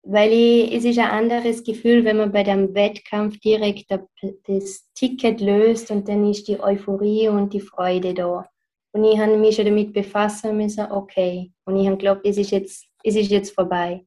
weil 0.04 0.32
ich, 0.32 0.74
es 0.74 0.86
ist 0.86 1.00
ein 1.00 1.10
anderes 1.10 1.64
Gefühl, 1.64 2.04
wenn 2.04 2.18
man 2.18 2.32
bei 2.32 2.44
dem 2.44 2.76
Wettkampf 2.76 3.40
direkt 3.40 3.90
das 3.90 4.90
Ticket 4.94 5.40
löst 5.40 5.92
und 5.92 6.08
dann 6.08 6.30
ist 6.30 6.48
die 6.48 6.60
Euphorie 6.60 7.30
und 7.30 7.54
die 7.54 7.62
Freude 7.62 8.14
da. 8.14 8.48
Und 8.94 9.04
ich 9.06 9.18
habe 9.18 9.38
mich 9.38 9.56
schon 9.56 9.66
damit 9.66 9.92
befassen 9.92 10.56
müssen, 10.56 10.92
okay. 10.92 11.52
Und 11.66 11.78
ich 11.78 11.88
habe 11.88 11.98
geglaubt, 11.98 12.26
es 12.26 12.38
ist 12.38 12.52
jetzt, 12.52 12.88
es 13.04 13.16
ist 13.16 13.32
jetzt 13.32 13.54
vorbei. 13.54 14.06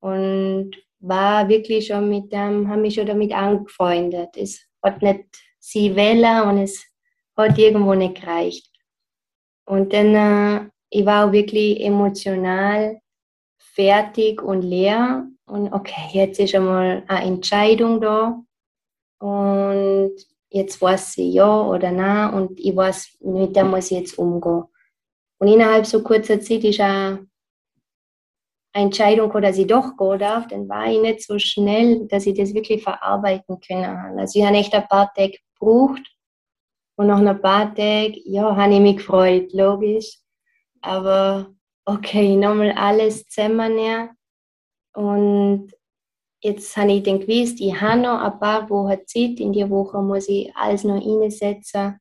Und 0.00 0.70
war 1.00 1.48
wirklich 1.48 1.88
schon 1.88 2.08
mit 2.08 2.32
dem, 2.32 2.68
habe 2.68 2.80
mich 2.80 2.94
schon 2.94 3.06
damit 3.06 3.32
angefreundet. 3.32 4.36
Es 4.36 4.64
hat 4.82 5.02
nicht 5.02 5.24
sie 5.58 5.94
wählen 5.96 6.48
und 6.48 6.58
es 6.58 6.84
hat 7.36 7.58
irgendwo 7.58 7.94
nicht 7.94 8.20
gereicht. 8.20 8.70
Und 9.64 9.92
dann, 9.92 10.14
äh, 10.14 10.70
ich 10.90 11.04
war 11.04 11.26
auch 11.26 11.32
wirklich 11.32 11.80
emotional 11.80 13.00
fertig 13.58 14.40
und 14.40 14.62
leer. 14.62 15.26
Und 15.46 15.72
okay, 15.72 16.08
jetzt 16.12 16.38
ist 16.38 16.54
einmal 16.54 17.02
eine 17.08 17.26
Entscheidung 17.26 18.00
da. 18.00 18.40
Und 19.18 20.14
jetzt 20.56 20.80
weiß 20.80 21.12
sie 21.12 21.30
ja 21.30 21.62
oder 21.62 21.92
nein. 21.92 22.34
Und 22.34 22.58
ich 22.58 22.74
weiß, 22.74 23.18
mit 23.20 23.54
der 23.54 23.64
muss 23.64 23.90
ich 23.90 23.98
jetzt 23.98 24.18
umgehen. 24.18 24.64
Und 25.38 25.48
innerhalb 25.48 25.86
so 25.86 26.02
kurzer 26.02 26.40
Zeit 26.40 26.64
ist 26.64 26.80
eine 26.80 27.26
Entscheidung, 28.72 29.30
dass 29.40 29.58
ich 29.58 29.66
doch 29.66 29.96
gehen 29.96 30.18
darf, 30.18 30.48
dann 30.48 30.68
war 30.68 30.86
ich 30.90 31.00
nicht 31.00 31.22
so 31.22 31.38
schnell, 31.38 32.06
dass 32.08 32.26
ich 32.26 32.36
das 32.36 32.54
wirklich 32.54 32.82
verarbeiten 32.82 33.58
kann. 33.60 34.18
Also 34.18 34.38
ich 34.38 34.44
habe 34.44 34.56
echt 34.56 34.74
ein 34.74 34.88
paar 34.88 35.12
Tage 35.14 35.38
gebraucht, 35.58 36.02
und 36.96 37.08
nach 37.08 37.20
ein 37.20 37.40
paar 37.40 37.74
Tagen, 37.74 38.16
ja, 38.24 38.56
habe 38.56 38.74
ich 38.74 38.80
mich 38.80 38.96
gefreut, 38.96 39.52
logisch. 39.52 40.18
Aber 40.80 41.54
okay, 41.84 42.36
nochmal 42.36 42.72
alles 42.72 43.28
zusammennehmen. 43.28 44.10
Und 44.94 45.75
jetzt 46.40 46.76
habe 46.76 46.92
ich 46.92 47.02
dann 47.02 47.20
gewusst, 47.20 47.60
ich 47.60 47.80
habe 47.80 48.00
noch 48.00 48.20
ein 48.20 48.38
paar 48.38 48.68
Wochen 48.70 48.98
Zeit. 49.06 49.40
In 49.40 49.52
die 49.52 49.68
Woche 49.68 50.00
muss 50.00 50.28
ich 50.28 50.54
alles 50.54 50.84
noch 50.84 51.04
reinsetzen. 51.04 51.98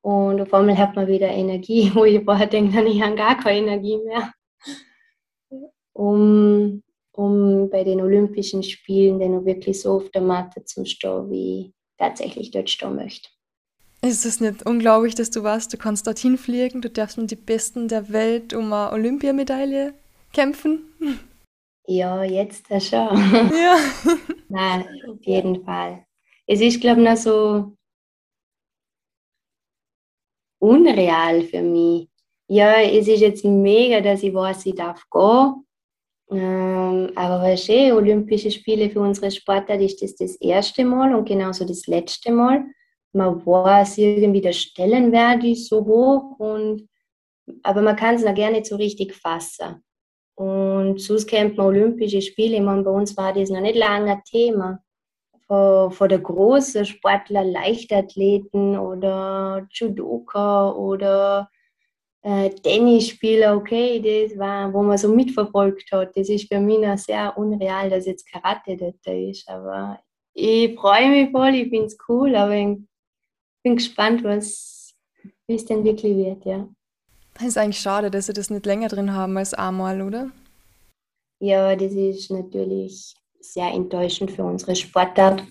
Und 0.00 0.40
auf 0.40 0.54
einmal 0.54 0.78
hat 0.78 0.96
man 0.96 1.06
wieder 1.06 1.28
Energie, 1.28 1.90
wo 1.94 2.04
ich 2.04 2.24
vorher 2.24 2.46
denke, 2.46 2.82
ich 2.84 3.02
habe 3.02 3.16
gar 3.16 3.38
keine 3.38 3.58
Energie 3.58 3.98
mehr. 4.04 4.32
Um, 5.92 6.82
um 7.12 7.68
bei 7.70 7.82
den 7.82 8.00
Olympischen 8.00 8.62
Spielen 8.62 9.18
dann 9.18 9.44
wirklich 9.44 9.80
so 9.80 9.96
auf 9.96 10.10
der 10.10 10.22
Matte 10.22 10.64
zu 10.64 10.84
stehen, 10.84 11.28
wie 11.30 11.60
ich 11.60 11.72
tatsächlich 11.98 12.52
dort 12.52 12.70
stehen 12.70 12.94
möchte. 12.94 13.28
Ist 14.00 14.24
es 14.24 14.40
nicht 14.40 14.64
unglaublich, 14.64 15.16
dass 15.16 15.30
du 15.30 15.42
weißt, 15.42 15.72
du 15.72 15.76
kannst 15.76 16.06
dorthin 16.06 16.38
fliegen, 16.38 16.80
du 16.80 16.88
darfst 16.88 17.18
mit 17.18 17.32
den 17.32 17.44
Besten 17.44 17.88
der 17.88 18.10
Welt 18.10 18.54
um 18.54 18.72
eine 18.72 18.92
Olympiamedaille 18.92 19.94
kämpfen? 20.32 20.84
Ja, 21.88 22.22
jetzt 22.22 22.66
schon. 22.82 23.16
Ja. 23.50 23.78
Nein, 24.48 24.84
auf 25.08 25.22
jeden 25.22 25.64
Fall. 25.64 26.04
Es 26.46 26.60
ist, 26.60 26.80
glaube 26.80 27.00
ich, 27.00 27.08
noch 27.08 27.16
so 27.16 27.76
unreal 30.60 31.42
für 31.42 31.62
mich. 31.62 32.08
Ja, 32.48 32.80
es 32.82 33.08
ist 33.08 33.20
jetzt 33.20 33.44
mega, 33.44 34.00
dass 34.00 34.22
ich 34.22 34.34
weiß, 34.34 34.66
ich 34.66 34.74
darf 34.74 35.04
gehen. 35.10 35.64
Ähm, 36.30 37.10
aber 37.14 37.42
weißt 37.42 37.68
du, 37.68 37.96
Olympische 37.96 38.50
Spiele 38.50 38.90
für 38.90 39.00
unsere 39.00 39.30
Sportler 39.30 39.80
ist 39.80 40.02
das 40.02 40.14
das 40.14 40.36
erste 40.36 40.84
Mal 40.84 41.14
und 41.14 41.26
genauso 41.26 41.64
das 41.64 41.86
letzte 41.86 42.32
Mal 42.32 42.64
man 43.12 43.44
weiß 43.44 43.98
irgendwie, 43.98 44.40
der 44.40 44.52
Stellenwert 44.52 45.44
ist 45.44 45.68
so 45.68 45.84
hoch, 45.84 46.38
und, 46.38 46.88
aber 47.62 47.82
man 47.82 47.96
kann 47.96 48.16
es 48.16 48.24
noch 48.24 48.34
gar 48.34 48.50
nicht 48.50 48.66
so 48.66 48.76
richtig 48.76 49.14
fassen. 49.14 49.82
Und 50.38 51.00
sonst 51.00 51.32
man 51.32 51.58
Olympische 51.58 52.22
Spiele, 52.22 52.58
ich 52.58 52.62
meine, 52.62 52.84
bei 52.84 52.92
uns 52.92 53.16
war 53.16 53.32
das 53.32 53.50
noch 53.50 53.60
nicht 53.60 53.74
lange 53.74 54.12
ein 54.12 54.22
Thema. 54.24 54.78
Von, 55.48 55.90
von 55.90 56.08
der 56.08 56.20
großen 56.20 56.84
Sportler, 56.86 57.42
Leichtathleten 57.42 58.78
oder 58.78 59.66
Judoka 59.72 60.70
oder 60.70 61.50
äh, 62.22 62.50
Tennisspieler, 62.50 63.56
okay, 63.56 64.00
das 64.00 64.38
war, 64.38 64.72
wo 64.72 64.82
man 64.82 64.96
so 64.96 65.08
mitverfolgt 65.12 65.90
hat. 65.90 66.16
Das 66.16 66.28
ist 66.28 66.46
für 66.46 66.60
mich 66.60 66.78
noch 66.78 66.98
sehr 66.98 67.36
unreal, 67.36 67.90
dass 67.90 68.06
jetzt 68.06 68.30
Karate 68.30 68.76
dort 68.76 69.04
ist. 69.06 69.48
Aber 69.48 69.98
ich 70.34 70.78
freue 70.78 71.10
mich 71.10 71.32
voll, 71.32 71.54
ich 71.56 71.68
finde 71.68 71.86
es 71.86 71.98
cool, 72.08 72.36
aber 72.36 72.54
bin 73.64 73.74
gespannt, 73.74 74.22
wie 74.22 75.54
es 75.54 75.64
denn 75.64 75.82
wirklich 75.82 76.16
wird, 76.16 76.44
ja. 76.44 76.68
Das 77.38 77.46
ist 77.48 77.58
eigentlich 77.58 77.80
schade, 77.80 78.10
dass 78.10 78.26
sie 78.26 78.32
das 78.32 78.50
nicht 78.50 78.66
länger 78.66 78.88
drin 78.88 79.14
haben 79.14 79.36
als 79.36 79.54
einmal, 79.54 80.02
oder? 80.02 80.30
Ja, 81.40 81.76
das 81.76 81.92
ist 81.92 82.30
natürlich 82.30 83.14
sehr 83.40 83.68
enttäuschend 83.68 84.32
für 84.32 84.44
unsere 84.44 84.74
Sportart. 84.74 85.44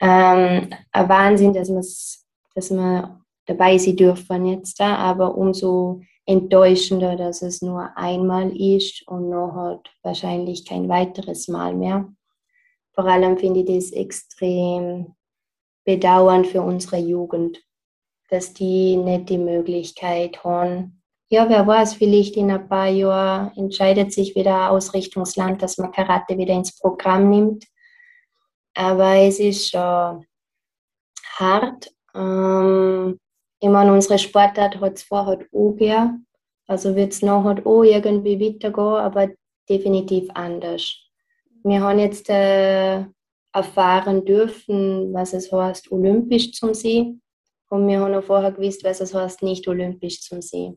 Ähm, 0.00 0.70
ein 0.90 1.08
Wahnsinn, 1.08 1.52
dass, 1.52 2.26
dass 2.54 2.70
wir 2.70 3.20
dabei 3.46 3.78
sein 3.78 3.96
dürfen 3.96 4.46
jetzt 4.46 4.80
da, 4.80 4.96
aber 4.96 5.36
umso 5.36 6.00
enttäuschender, 6.26 7.16
dass 7.16 7.42
es 7.42 7.62
nur 7.62 7.96
einmal 7.96 8.50
ist 8.56 9.06
und 9.06 9.30
noch 9.30 9.80
wahrscheinlich 10.02 10.66
kein 10.66 10.88
weiteres 10.88 11.48
Mal 11.48 11.74
mehr. 11.74 12.12
Vor 12.92 13.04
allem 13.04 13.38
finde 13.38 13.60
ich 13.60 13.66
das 13.66 13.92
extrem 13.92 15.14
bedauern 15.84 16.44
für 16.44 16.62
unsere 16.62 16.98
Jugend, 16.98 17.62
dass 18.30 18.52
die 18.52 18.96
nicht 18.96 19.28
die 19.28 19.38
Möglichkeit 19.38 20.42
haben. 20.44 20.99
Ja, 21.32 21.48
wer 21.48 21.64
weiß, 21.64 21.94
vielleicht 21.94 22.36
in 22.36 22.50
ein 22.50 22.68
paar 22.68 22.88
Jahren 22.88 23.56
entscheidet 23.56 24.12
sich 24.12 24.34
wieder 24.34 24.68
Ausrichtungsland, 24.72 25.62
dass 25.62 25.78
man 25.78 25.92
Karate 25.92 26.36
wieder 26.36 26.54
ins 26.54 26.76
Programm 26.76 27.30
nimmt. 27.30 27.66
Aber 28.74 29.14
es 29.14 29.38
ist 29.38 29.70
schon 29.70 30.26
hart. 31.38 31.92
Ähm, 32.16 33.20
ich 33.60 33.68
meine, 33.68 33.92
unsere 33.92 34.18
Sportart 34.18 34.80
hat 34.80 34.94
es 34.94 35.04
vorher 35.04 35.38
auch 35.52 35.70
gegeben. 35.70 36.26
Also 36.66 36.96
wird 36.96 37.12
es 37.12 37.22
nachher 37.22 37.64
auch 37.64 37.84
irgendwie 37.84 38.40
weitergehen, 38.40 38.84
aber 38.84 39.28
definitiv 39.68 40.28
anders. 40.34 40.96
Wir 41.62 41.80
haben 41.80 42.00
jetzt 42.00 42.28
äh, 42.28 43.04
erfahren 43.52 44.24
dürfen, 44.24 45.14
was 45.14 45.32
es 45.32 45.52
heißt, 45.52 45.92
olympisch 45.92 46.52
zum 46.54 46.74
See. 46.74 47.14
Und 47.68 47.86
wir 47.86 48.00
haben 48.00 48.14
auch 48.14 48.24
vorher 48.24 48.50
gewusst, 48.50 48.82
was 48.82 49.00
es 49.00 49.14
heißt, 49.14 49.42
nicht 49.44 49.68
olympisch 49.68 50.22
zum 50.22 50.42
See. 50.42 50.74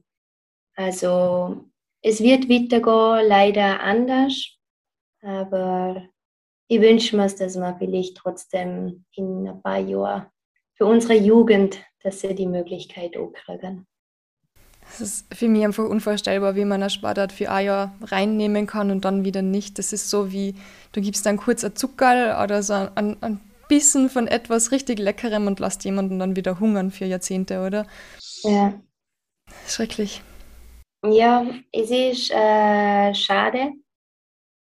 Also 0.75 1.65
es 2.01 2.21
wird 2.21 2.49
weitergehen, 2.49 3.27
leider 3.27 3.79
anders. 3.81 4.57
Aber 5.21 6.03
ich 6.67 6.81
wünsche 6.81 7.15
mir, 7.15 7.27
dass 7.27 7.55
wir 7.55 7.75
vielleicht 7.77 8.17
trotzdem 8.17 9.05
in 9.15 9.47
ein 9.47 9.61
paar 9.61 9.79
Jahren 9.79 10.25
für 10.75 10.85
unsere 10.85 11.15
Jugend, 11.15 11.79
dass 12.01 12.21
sie 12.21 12.35
die 12.35 12.47
Möglichkeit 12.47 13.15
auch 13.15 13.31
kriegen. 13.31 13.87
Das 14.81 14.99
ist 14.99 15.33
für 15.33 15.47
mich 15.47 15.63
einfach 15.63 15.85
unvorstellbar, 15.85 16.55
wie 16.55 16.65
man 16.65 16.81
eine 16.81 16.89
Sportart 16.89 17.31
für 17.31 17.49
ein 17.49 17.65
Jahr 17.65 17.95
reinnehmen 18.01 18.67
kann 18.67 18.91
und 18.91 19.05
dann 19.05 19.23
wieder 19.23 19.41
nicht. 19.41 19.79
Das 19.79 19.93
ist 19.93 20.09
so 20.09 20.31
wie, 20.31 20.55
du 20.91 21.01
gibst 21.01 21.25
dann 21.25 21.37
kurz 21.37 21.63
ein 21.63 21.75
Zuckerl 21.75 22.43
oder 22.43 22.61
so 22.63 22.73
ein, 22.73 23.17
ein 23.21 23.39
Bissen 23.69 24.09
von 24.09 24.27
etwas 24.27 24.71
richtig 24.71 24.99
Leckerem 24.99 25.47
und 25.47 25.59
lässt 25.59 25.85
jemanden 25.85 26.19
dann 26.19 26.35
wieder 26.35 26.59
hungern 26.59 26.91
für 26.91 27.05
Jahrzehnte, 27.05 27.65
oder? 27.65 27.87
Ja. 28.43 28.73
Schrecklich. 29.67 30.21
Ja, 31.05 31.45
es 31.73 31.91
ist 31.91 32.31
äh, 32.31 33.13
schade, 33.13 33.73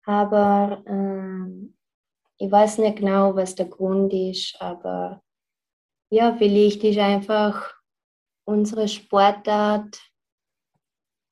aber 0.05 0.83
äh, 0.87 1.71
ich 2.39 2.51
weiß 2.51 2.79
nicht 2.79 2.99
genau, 2.99 3.35
was 3.35 3.57
der 3.57 3.67
Grund 3.67 4.13
ist, 4.13 4.57
aber 4.61 5.23
ja, 6.09 6.33
vielleicht 6.37 6.85
ist 6.85 6.99
einfach 6.99 7.75
unsere 8.45 8.87
Sportart 8.87 10.01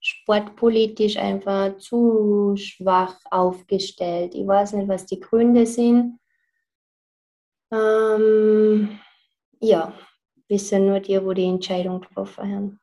sportpolitisch 0.00 1.16
einfach 1.16 1.76
zu 1.78 2.54
schwach 2.56 3.20
aufgestellt. 3.30 4.34
Ich 4.34 4.46
weiß 4.46 4.72
nicht, 4.72 4.88
was 4.88 5.06
die 5.06 5.20
Gründe 5.20 5.64
sind. 5.66 6.18
Ähm, 7.70 8.98
ja, 9.61 9.92
wissen 10.48 10.87
nur 10.87 11.00
die, 11.00 11.24
wo 11.24 11.32
die 11.32 11.44
Entscheidung 11.44 12.00
getroffen 12.00 12.54
haben. 12.54 12.80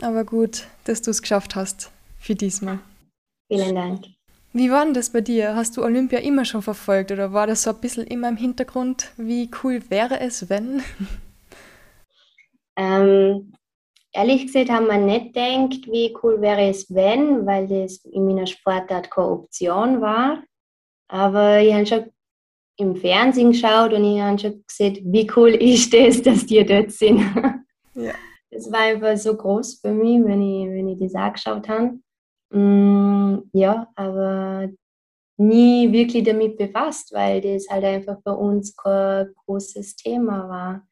Aber 0.00 0.24
gut, 0.24 0.66
dass 0.84 1.02
du 1.02 1.10
es 1.10 1.22
geschafft 1.22 1.56
hast 1.56 1.90
für 2.18 2.34
diesmal. 2.34 2.78
Vielen 3.48 3.74
Dank. 3.74 4.04
Wie 4.52 4.70
war 4.70 4.84
denn 4.84 4.94
das 4.94 5.10
bei 5.10 5.20
dir? 5.20 5.54
Hast 5.54 5.76
du 5.76 5.82
Olympia 5.82 6.20
immer 6.20 6.44
schon 6.44 6.62
verfolgt 6.62 7.12
oder 7.12 7.32
war 7.32 7.46
das 7.46 7.62
so 7.62 7.70
ein 7.70 7.80
bisschen 7.80 8.06
immer 8.06 8.28
im 8.28 8.36
Hintergrund? 8.36 9.10
Wie 9.16 9.50
cool 9.62 9.82
wäre 9.88 10.20
es, 10.20 10.48
wenn? 10.48 10.82
Ähm, 12.80 13.52
ehrlich 14.12 14.46
gesagt 14.46 14.70
haben 14.70 14.86
wir 14.86 14.98
nicht 14.98 15.34
gedacht, 15.34 15.90
wie 15.90 16.16
cool 16.22 16.40
wäre 16.40 16.68
es, 16.68 16.94
wenn, 16.94 17.44
weil 17.44 17.66
das 17.66 18.04
in 18.04 18.24
meiner 18.24 18.46
Sportart 18.46 19.10
keine 19.10 19.30
Option 19.30 20.00
war. 20.00 20.44
Aber 21.08 21.58
ich 21.58 21.74
habe 21.74 21.86
schon 21.86 22.04
im 22.76 22.94
Fernsehen 22.94 23.50
geschaut 23.50 23.92
und 23.92 24.04
ich 24.04 24.20
habe 24.20 24.38
schon 24.38 24.64
gesehen, 24.64 25.12
wie 25.12 25.28
cool 25.34 25.50
ist 25.60 25.92
das, 25.92 26.22
dass 26.22 26.46
die 26.46 26.64
dort 26.64 26.92
sind. 26.92 27.20
Ja. 27.94 28.14
Das 28.58 28.72
war 28.72 28.80
einfach 28.80 29.16
so 29.16 29.36
groß 29.36 29.78
für 29.80 29.92
mich, 29.92 30.20
wenn 30.24 30.42
ich, 30.42 30.68
wenn 30.68 30.88
ich 30.88 30.98
das 30.98 31.14
angeschaut 31.14 31.68
habe. 31.68 32.00
Mm, 32.50 33.48
ja, 33.52 33.86
aber 33.94 34.68
nie 35.36 35.92
wirklich 35.92 36.24
damit 36.24 36.58
befasst, 36.58 37.12
weil 37.12 37.40
das 37.40 37.68
halt 37.70 37.84
einfach 37.84 38.16
bei 38.24 38.32
uns 38.32 38.76
kein 38.76 39.32
großes 39.46 39.94
Thema 39.94 40.48
war. 40.48 40.88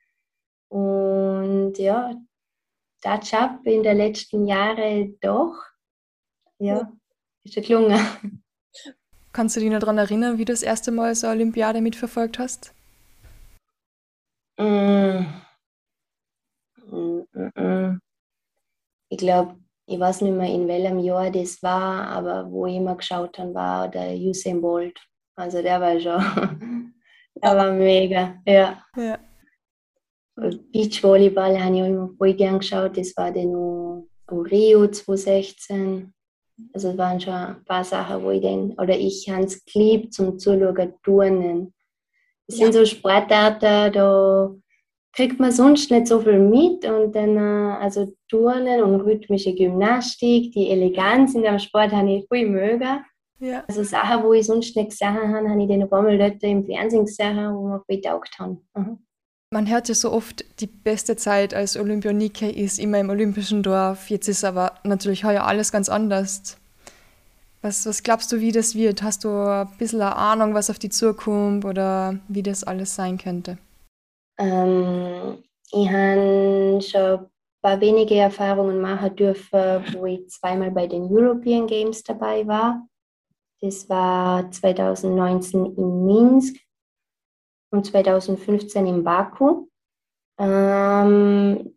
Und 0.68 1.76
ja, 1.78 2.14
der 3.04 3.18
Job 3.18 3.58
in 3.64 3.82
den 3.82 3.96
letzten 3.96 4.46
Jahren 4.46 5.18
doch, 5.20 5.56
ja, 6.60 6.92
ist 7.42 7.56
ja 7.56 7.62
gelungen. 7.62 8.44
Kannst 9.32 9.56
du 9.56 9.60
dich 9.60 9.70
noch 9.70 9.80
daran 9.80 9.98
erinnern, 9.98 10.38
wie 10.38 10.44
du 10.44 10.52
das 10.52 10.62
erste 10.62 10.92
Mal 10.92 11.16
so 11.16 11.26
eine 11.26 11.34
Olympiade 11.40 11.80
mitverfolgt 11.80 12.38
hast? 12.38 12.72
Mm. 14.56 15.45
Mm, 17.36 17.60
mm. 17.60 18.00
Ich 19.10 19.18
glaube, 19.18 19.56
ich 19.86 20.00
weiß 20.00 20.22
nicht 20.22 20.34
mehr, 20.34 20.52
in 20.52 20.66
welchem 20.66 20.98
Jahr 20.98 21.30
das 21.30 21.62
war, 21.62 22.08
aber 22.08 22.50
wo 22.50 22.66
ich 22.66 22.76
immer 22.76 22.96
geschaut 22.96 23.38
habe, 23.38 23.54
war 23.54 23.88
der 23.88 24.14
Usain 24.16 24.60
Bolt. 24.60 24.98
Also 25.36 25.62
der 25.62 25.80
war 25.80 26.00
schon, 26.00 26.94
der 27.42 27.56
war 27.56 27.72
mega, 27.72 28.34
ja. 28.46 28.82
ja. 28.96 29.18
Beachvolleyball 30.36 31.62
habe 31.62 31.76
ich 31.76 31.82
auch 31.82 31.86
immer 31.86 32.10
voll 32.18 32.34
gern 32.34 32.58
geschaut. 32.58 32.96
Das 32.96 33.16
war 33.16 33.32
dann 33.32 33.52
noch 33.52 34.08
Rio 34.30 34.86
2016. 34.86 36.12
Also 36.72 36.90
es 36.90 36.98
waren 36.98 37.20
schon 37.20 37.34
ein 37.34 37.64
paar 37.64 37.84
Sachen, 37.84 38.22
wo 38.22 38.30
ich 38.30 38.42
dann, 38.42 38.72
oder 38.72 38.98
ich 38.98 39.28
habe 39.30 39.44
es 39.44 39.64
geliebt 39.64 40.12
zum 40.12 40.38
Zuschauen, 40.38 40.94
Turnen. 41.02 41.74
Das 42.48 42.58
ja. 42.58 42.64
sind 42.64 42.74
so 42.74 42.84
Sportarten, 42.84 43.92
da 43.92 44.54
kriegt 45.16 45.40
man 45.40 45.50
sonst 45.50 45.90
nicht 45.90 46.06
so 46.06 46.20
viel 46.20 46.38
mit 46.38 46.84
und 46.84 47.16
dann, 47.16 47.36
äh, 47.36 47.76
also 47.80 48.12
Turnen 48.28 48.82
und 48.82 49.00
rhythmische 49.00 49.54
Gymnastik, 49.54 50.52
die 50.52 50.68
Eleganz 50.68 51.34
in 51.34 51.42
dem 51.42 51.58
Sport 51.58 51.92
habe 51.92 52.12
ich 52.12 52.28
voll 52.28 52.46
mögen. 52.46 53.02
Ja. 53.38 53.64
Also 53.66 53.82
Sachen, 53.82 54.22
wo 54.22 54.34
ich 54.34 54.46
sonst 54.46 54.76
nicht 54.76 54.90
gesehen 54.90 55.14
habe, 55.14 55.48
habe 55.48 55.62
ich 55.62 55.68
dann 55.68 55.82
ein 55.82 55.88
paar 55.88 56.02
Mal 56.02 56.18
dort 56.18 56.42
im 56.42 56.64
Fernsehen 56.64 57.06
gesehen, 57.06 57.36
wo 57.54 57.66
mir 57.66 57.82
voll 57.86 57.96
getaugt 57.96 58.38
haben. 58.38 58.60
Mhm. 58.74 58.98
Man 59.50 59.70
hört 59.70 59.88
ja 59.88 59.94
so 59.94 60.12
oft, 60.12 60.44
die 60.60 60.66
beste 60.66 61.16
Zeit 61.16 61.54
als 61.54 61.76
Olympionike 61.76 62.50
ist 62.50 62.78
immer 62.78 62.98
im 62.98 63.08
Olympischen 63.08 63.62
Dorf. 63.62 64.10
Jetzt 64.10 64.28
ist 64.28 64.44
aber 64.44 64.74
natürlich 64.84 65.24
heuer 65.24 65.44
alles 65.44 65.72
ganz 65.72 65.88
anders. 65.88 66.58
Was, 67.62 67.86
was 67.86 68.02
glaubst 68.02 68.32
du, 68.32 68.40
wie 68.40 68.52
das 68.52 68.74
wird? 68.74 69.02
Hast 69.02 69.24
du 69.24 69.28
ein 69.28 69.68
bisschen 69.78 70.02
eine 70.02 70.16
Ahnung, 70.16 70.52
was 70.52 70.68
auf 70.68 70.78
die 70.78 70.90
zukommt 70.90 71.64
oder 71.64 72.18
wie 72.28 72.42
das 72.42 72.64
alles 72.64 72.94
sein 72.94 73.18
könnte? 73.18 73.56
Ähm, 74.38 75.42
ich 75.72 75.88
habe 75.88 76.80
schon 76.82 77.00
ein 77.00 77.30
paar 77.62 77.80
wenige 77.80 78.16
Erfahrungen 78.16 78.80
machen 78.80 79.16
dürfen, 79.16 79.84
wo 79.94 80.06
ich 80.06 80.28
zweimal 80.28 80.70
bei 80.70 80.86
den 80.86 81.04
European 81.10 81.66
Games 81.66 82.02
dabei 82.02 82.46
war. 82.46 82.86
Das 83.60 83.88
war 83.88 84.50
2019 84.50 85.76
in 85.76 86.06
Minsk 86.06 86.56
und 87.70 87.86
2015 87.86 88.86
in 88.86 89.02
Baku. 89.02 89.66
Ähm, 90.38 91.74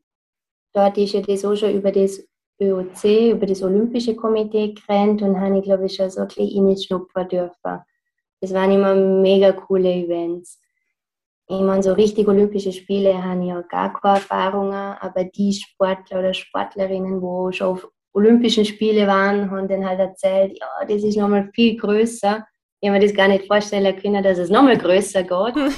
dort 0.73 0.97
ist 0.97 1.13
ja 1.13 1.21
das 1.21 1.45
auch 1.45 1.55
schon 1.55 1.73
über 1.73 1.91
das 1.91 2.21
ÖOC, 2.61 3.31
über 3.31 3.45
das 3.45 3.63
Olympische 3.63 4.15
Komitee 4.15 4.73
gerannt 4.73 5.21
und 5.21 5.39
habe 5.39 5.59
ich, 5.59 5.63
glaube 5.63 5.85
ich, 5.85 5.95
schon 5.95 6.09
so 6.09 6.21
ein 6.21 6.27
bisschen 6.27 6.67
reinschnuppern 6.67 7.29
dürfen. 7.29 7.79
Das 8.41 8.53
waren 8.53 8.71
immer 8.71 8.95
mega 8.95 9.53
coole 9.53 9.91
Events. 9.91 10.59
Ich 11.51 11.61
meine, 11.61 11.81
so 11.81 11.93
richtig 11.93 12.27
Olympische 12.27 12.71
Spiele 12.71 13.23
habe 13.23 13.41
ich 13.41 13.49
ja 13.49 13.61
gar 13.63 13.93
keine 13.99 14.15
Erfahrungen, 14.15 14.73
aber 14.73 15.23
die 15.23 15.51
Sportler 15.53 16.19
oder 16.19 16.33
Sportlerinnen, 16.33 17.21
wo 17.21 17.51
schon 17.51 17.67
auf 17.67 17.87
Olympischen 18.13 18.65
Spiele 18.65 19.07
waren, 19.07 19.49
haben 19.49 19.67
dann 19.67 19.85
halt 19.85 19.99
erzählt, 19.99 20.57
ja, 20.59 20.85
das 20.87 21.03
ist 21.03 21.17
nochmal 21.17 21.49
viel 21.53 21.75
größer 21.77 22.45
ich 22.81 22.89
habe 22.89 22.99
mir 22.99 23.05
das 23.05 23.15
gar 23.15 23.27
nicht 23.27 23.45
vorstellen 23.45 23.95
können, 23.99 24.23
dass 24.23 24.37
es 24.37 24.49
nochmal 24.49 24.77
größer 24.77 25.23
geht. 25.23 25.73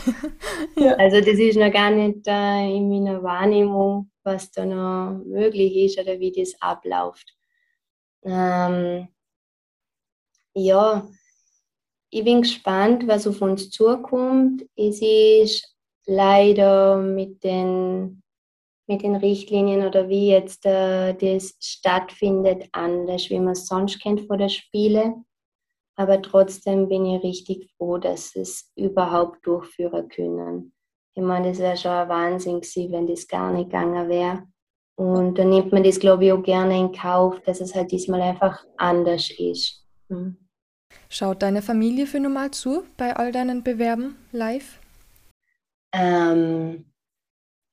ja. 0.76 0.94
Also 0.98 1.20
das 1.20 1.40
ist 1.40 1.58
noch 1.58 1.72
gar 1.72 1.90
nicht 1.90 2.28
äh, 2.28 2.76
in 2.76 2.90
meiner 2.90 3.24
Wahrnehmung, 3.24 4.12
was 4.24 4.52
da 4.52 4.66
noch 4.66 5.20
möglich 5.26 5.76
ist 5.78 6.00
oder 6.00 6.20
wie 6.20 6.32
das 6.32 6.54
abläuft. 6.62 7.34
Ähm, 8.24 9.08
ja, 10.54 11.08
ich 12.12 12.26
bin 12.26 12.41
gespannt, 12.41 13.08
was 13.08 13.26
auf 13.26 13.41
uns 13.41 13.69
zukommt. 13.69 14.65
Es 14.76 15.02
ist 15.02 15.76
leider 16.06 16.97
mit 16.97 17.43
den, 17.43 18.21
mit 18.88 19.02
den 19.02 19.15
Richtlinien 19.15 19.86
oder 19.88 20.10
wie 20.10 20.30
jetzt 20.30 20.65
äh, 20.65 21.13
das 21.13 21.56
stattfindet 21.62 22.67
anders, 22.74 23.30
wie 23.30 23.39
man 23.39 23.54
es 23.54 23.65
sonst 23.65 24.02
kennt 24.02 24.21
vor 24.28 24.38
der 24.38 24.50
Spiele. 24.50 25.15
Aber 25.95 26.21
trotzdem 26.21 26.89
bin 26.89 27.06
ich 27.06 27.24
richtig 27.24 27.71
froh, 27.78 27.97
dass 27.97 28.36
es 28.36 28.71
überhaupt 28.76 29.45
durchführen 29.45 30.10
können. 30.10 30.74
Ich 31.13 31.24
meine, 31.24 31.50
das 31.50 31.60
wäre 31.60 31.78
schon 31.78 31.91
ein 31.91 32.10
Wahnsinn 32.10 32.62
gewesen, 32.62 32.91
wenn 32.91 33.08
das 33.08 33.28
gar 33.28 33.54
nicht 33.54 33.69
gegangen 33.69 34.10
wäre. 34.10 34.43
Und 34.95 35.38
dann 35.38 35.50
nimmt 35.50 35.71
man 35.71 35.84
das, 35.84 36.00
glaube 36.00 36.26
ich, 36.26 36.34
auch 36.34 36.43
gerne 36.43 36.78
in 36.78 36.91
Kauf, 36.91 37.39
dass 37.41 37.62
es 37.62 37.74
halt 37.74 37.91
diesmal 37.91 38.21
einfach 38.21 38.65
anders 38.78 39.30
ist. 39.38 39.86
Hm. 40.10 40.40
Schaut 41.13 41.41
deine 41.41 41.62
Familie 41.62 42.08
für 42.08 42.21
normal 42.21 42.52
zu 42.52 42.84
bei 42.95 43.13
all 43.17 43.34
deinen 43.34 43.63
Bewerben 43.63 44.15
live? 44.32 44.80
Ähm, 45.93 46.86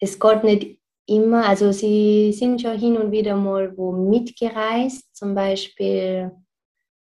es 0.01 0.19
geht 0.19 0.43
nicht 0.43 0.81
immer, 1.07 1.49
also 1.49 1.71
sie 1.71 2.33
sind 2.33 2.61
schon 2.61 2.77
hin 2.77 2.97
und 2.97 3.13
wieder 3.13 3.37
mal 3.37 3.77
wo 3.79 3.93
mitgereist. 3.93 5.15
Zum 5.15 5.37
Beispiel, 5.37 6.33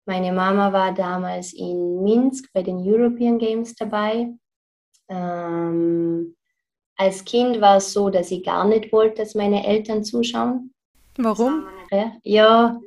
meine 0.06 0.32
Mama 0.32 0.72
war 0.72 0.94
damals 0.94 1.52
in 1.54 2.04
Minsk 2.04 2.52
bei 2.52 2.62
den 2.62 2.76
European 2.76 3.40
Games 3.40 3.74
dabei. 3.74 4.32
Ähm, 5.08 6.36
als 6.96 7.24
Kind 7.24 7.60
war 7.60 7.78
es 7.78 7.92
so, 7.92 8.10
dass 8.10 8.30
ich 8.30 8.44
gar 8.44 8.64
nicht 8.64 8.92
wollte, 8.92 9.22
dass 9.22 9.34
meine 9.34 9.66
Eltern 9.66 10.04
zuschauen. 10.04 10.72
Warum? 11.18 11.66
Ja, 12.22 12.80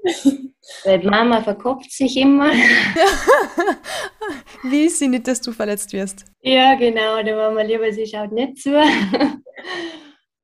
weil 0.86 1.04
Mama 1.04 1.42
verkopft 1.42 1.92
sich 1.92 2.16
immer. 2.16 2.50
Will 4.64 4.90
sie 4.90 5.10
nicht, 5.10 5.28
dass 5.28 5.42
du 5.42 5.52
verletzt 5.52 5.92
wirst? 5.92 6.26
Ja, 6.42 6.76
genau, 6.76 7.22
der 7.24 7.36
Mama 7.36 7.62
lieber, 7.62 7.92
sie 7.92 8.06
schaut 8.06 8.32
nicht 8.32 8.60
zu. 8.60 8.70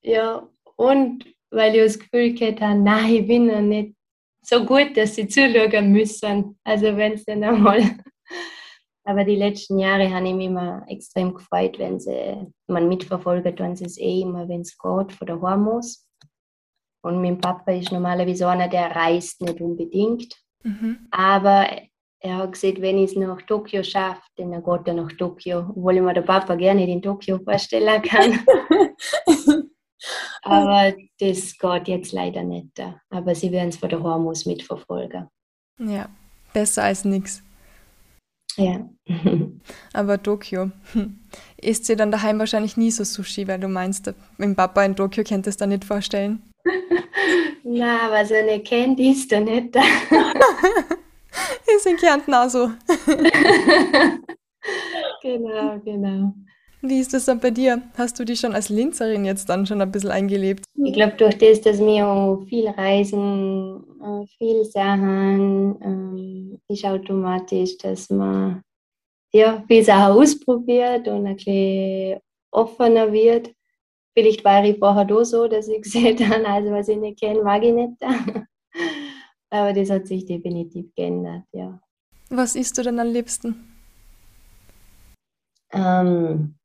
ja, 0.02 0.46
und 0.76 1.26
weil 1.50 1.76
ich 1.76 1.84
das 1.84 2.00
Gefühl 2.00 2.34
gehabt 2.34 2.60
habe, 2.60 2.78
nein, 2.78 3.14
ich 3.14 3.28
bin 3.28 3.48
noch 3.48 3.62
nicht 3.62 3.96
so 4.42 4.66
gut, 4.66 4.98
dass 4.98 5.16
sie 5.16 5.28
zuschauen 5.28 5.92
müssen. 5.92 6.60
Also 6.66 6.98
wenn 6.98 7.14
es 7.14 7.24
dann 7.24 7.44
einmal. 7.44 7.82
Aber 9.06 9.24
die 9.24 9.38
letzten 9.38 9.80
Jahre 9.80 10.14
habe 10.14 10.28
ich 10.28 10.34
mich 10.34 10.48
immer 10.48 10.84
extrem 10.90 11.34
gefreut, 11.34 11.80
wenn 11.80 12.00
sie, 12.00 12.48
man 12.68 12.90
mitverfolgt, 12.90 13.60
wenn 13.60 13.78
sie 13.78 13.86
es 13.86 13.98
eh 13.98 14.22
immer, 14.22 14.50
wenn 14.50 14.62
es 14.62 14.78
geht, 14.78 15.14
von 15.14 15.28
der 15.28 15.40
Hormos. 15.40 16.07
Und 17.08 17.22
mein 17.22 17.40
Papa 17.40 17.72
ist 17.72 17.92
normalerweise 17.92 18.48
einer, 18.48 18.68
der 18.68 18.96
reist 18.96 19.42
nicht 19.42 19.62
unbedingt. 19.62 20.36
Mhm. 20.64 21.08
Aber 21.12 21.68
er 22.20 22.38
hat 22.38 22.52
gesagt, 22.52 22.82
wenn 22.82 22.98
ich 22.98 23.12
es 23.12 23.18
nach 23.18 23.42
Tokio 23.44 23.84
schaffe, 23.84 24.22
dann 24.36 24.52
geht 24.52 24.88
er 24.88 24.94
nach 24.94 25.12
Tokio, 25.14 25.60
obwohl 25.70 25.96
ich 25.96 26.02
mir 26.02 26.14
den 26.14 26.26
Papa 26.26 26.56
gerne 26.56 26.86
in 26.86 27.02
Tokio 27.02 27.40
vorstellen 27.40 28.02
kann. 28.02 28.40
Aber 30.44 30.94
das 31.20 31.58
geht 31.58 31.88
jetzt 31.88 32.12
leider 32.12 32.44
nicht. 32.44 32.82
Aber 33.10 33.36
sie 33.36 33.52
werden 33.52 33.70
es 33.70 33.78
von 33.78 33.90
der 33.90 34.02
Hormus 34.02 34.46
mitverfolgen. 34.46 35.28
Ja, 35.80 36.10
besser 36.54 36.84
als 36.84 37.06
nichts. 37.06 37.44
Ja. 38.58 38.90
Aber 39.94 40.22
Tokio. 40.22 40.72
Isst 41.62 41.86
sie 41.86 41.96
dann 41.96 42.12
daheim 42.12 42.40
wahrscheinlich 42.40 42.76
nie 42.78 42.92
so 42.92 43.04
Sushi, 43.04 43.48
weil 43.48 43.60
du 43.60 43.68
meinst, 43.68 44.08
mit 44.08 44.48
dem 44.48 44.56
Papa 44.56 44.84
in 44.84 44.96
Tokio 44.96 45.24
könntest 45.24 45.62
du 45.62 45.66
das 45.66 45.70
nicht 45.70 45.86
vorstellen? 45.86 46.42
Na, 47.64 48.12
was 48.12 48.32
er 48.32 48.44
nicht 48.44 48.66
kennt, 48.68 49.00
ist 49.00 49.32
er 49.32 49.42
nicht. 49.42 49.76
ist 51.76 51.86
in 51.86 51.98
Kärnten 51.98 52.34
auch 52.34 52.50
so. 52.50 52.70
genau, 55.22 55.80
genau. 55.84 56.34
Wie 56.82 57.00
ist 57.00 57.14
das 57.14 57.26
dann 57.26 57.40
bei 57.40 57.52
dir? 57.52 57.82
Hast 57.98 58.20
du 58.20 58.24
dich 58.24 58.40
schon 58.40 58.54
als 58.54 58.70
Linzerin 58.70 59.26
jetzt 59.26 59.50
dann 59.50 59.66
schon 59.66 59.82
ein 59.82 59.92
bisschen 59.92 60.12
eingelebt? 60.12 60.64
Ich 60.76 60.94
glaube, 60.94 61.16
durch 61.18 61.38
das, 61.38 61.60
dass 61.62 61.80
wir 61.80 62.46
viel 62.48 62.68
reisen, 62.68 63.84
äh, 64.02 64.26
viel 64.38 64.64
Sachen, 64.64 65.76
ähm, 65.82 66.60
ist 66.68 66.86
automatisch, 66.86 67.78
dass 67.80 68.10
man 68.10 68.62
ja, 69.34 69.64
viel 69.68 69.84
Sachen 69.84 70.18
ausprobiert 70.18 71.08
und 71.08 71.26
ein 71.26 71.36
bisschen 71.36 72.20
offener 72.52 73.12
wird. 73.12 73.54
Vielleicht 74.18 74.44
war 74.44 74.66
ich 74.66 74.80
vorher 74.80 75.06
da 75.06 75.24
so, 75.24 75.48
dass 75.48 75.68
ich 75.68 75.80
gesehen 75.84 76.18
habe, 76.28 76.48
also 76.48 76.72
was 76.72 76.88
ich 76.88 76.98
nicht 76.98 77.20
kenne, 77.20 77.44
mag 77.44 77.64
ich 77.64 77.72
nicht. 77.72 78.02
Aber 79.52 79.74
das 79.74 79.92
hat 79.92 80.08
sich 80.08 80.26
definitiv 80.26 80.88
geändert, 80.96 81.44
ja. 81.52 81.80
Was 82.32 82.56
isst 82.56 82.76
du 82.80 82.82
denn 82.82 83.00
am 83.00 83.10
liebsten? 83.10 83.78
Ähm, 85.72 86.56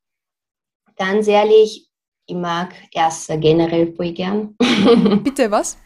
ganz 0.97 1.27
ehrlich, 1.27 1.87
ich 2.25 2.35
mag 2.35 2.73
Essen 2.91 3.39
generell 3.39 3.93
voll 3.93 4.13
gern. 4.13 4.55
Bitte 5.23 5.51
was? 5.51 5.77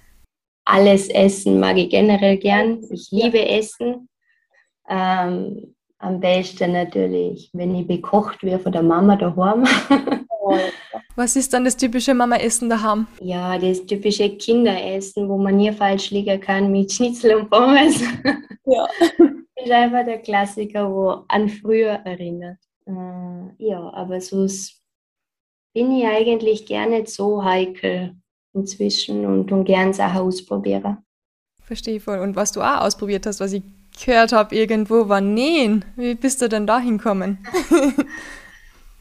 Alles 0.64 1.10
Essen 1.10 1.60
mag 1.60 1.76
ich 1.76 1.90
generell 1.90 2.38
gern. 2.38 2.82
Ich 2.92 3.10
liebe 3.12 3.46
Essen. 3.46 4.08
Ähm, 4.88 5.76
am 5.98 6.22
besten 6.22 6.72
natürlich, 6.72 7.50
wenn 7.52 7.76
ich 7.76 7.88
bekocht 7.88 8.42
werde 8.42 8.64
von 8.64 8.72
der 8.72 8.84
Mama 8.84 9.18
daheim. 9.18 9.66
Was 11.16 11.36
ist 11.36 11.54
dann 11.54 11.66
das 11.66 11.76
typische 11.78 12.14
Mama-Essen 12.14 12.70
daheim? 12.70 13.08
Ja, 13.22 13.58
das 13.58 13.86
typische 13.86 14.30
Kinderessen, 14.38 15.28
wo 15.28 15.38
man 15.38 15.58
nie 15.58 15.72
falsch 15.72 16.12
liegen 16.12 16.40
kann 16.40 16.72
mit 16.72 16.92
Schnitzel 16.92 17.36
und 17.36 17.50
Pommes. 17.50 18.02
Ja. 18.66 18.88
ist 19.56 19.72
einfach 19.72 20.06
der 20.06 20.20
Klassiker, 20.20 20.90
wo 20.90 21.24
an 21.28 21.50
früher 21.50 22.00
erinnert. 22.06 22.58
Äh, 22.86 23.66
ja, 23.66 23.92
aber 23.94 24.22
sonst 24.22 24.82
bin 25.74 25.92
ich 25.92 26.06
eigentlich 26.06 26.66
gerne 26.66 27.06
so 27.06 27.44
heikel 27.44 28.16
inzwischen 28.54 29.26
und, 29.26 29.52
und 29.52 29.66
gern 29.66 29.94
Sachen 29.94 30.22
ausprobieren. 30.22 30.98
Verstehe 31.62 32.00
voll. 32.00 32.20
Und 32.20 32.36
was 32.36 32.52
du 32.52 32.62
auch 32.62 32.82
ausprobiert 32.82 33.26
hast, 33.26 33.40
was 33.40 33.54
ich 33.54 33.64
gehört 34.04 34.32
habe 34.32 34.56
irgendwo, 34.56 35.10
war 35.10 35.22
Nähen. 35.22 35.84
Wie 35.96 36.16
bist 36.16 36.42
du 36.42 36.50
denn 36.50 36.66
da 36.66 36.80
hinkommen? 36.80 37.40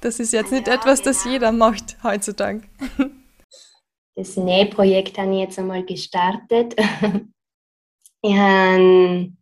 das 0.07 0.21
ist 0.21 0.33
jetzt 0.33 0.53
nicht 0.53 0.69
ja, 0.69 0.75
etwas, 0.75 1.03
das 1.03 1.25
jeder 1.25 1.51
macht 1.51 1.97
heutzutage. 2.05 2.63
Das 4.15 4.37
Nähprojekt 4.37 5.19
habe 5.19 5.35
ich 5.35 5.41
jetzt 5.41 5.59
einmal 5.59 5.85
gestartet. 5.85 6.75
Ich 8.23 8.35
habe 8.35 9.33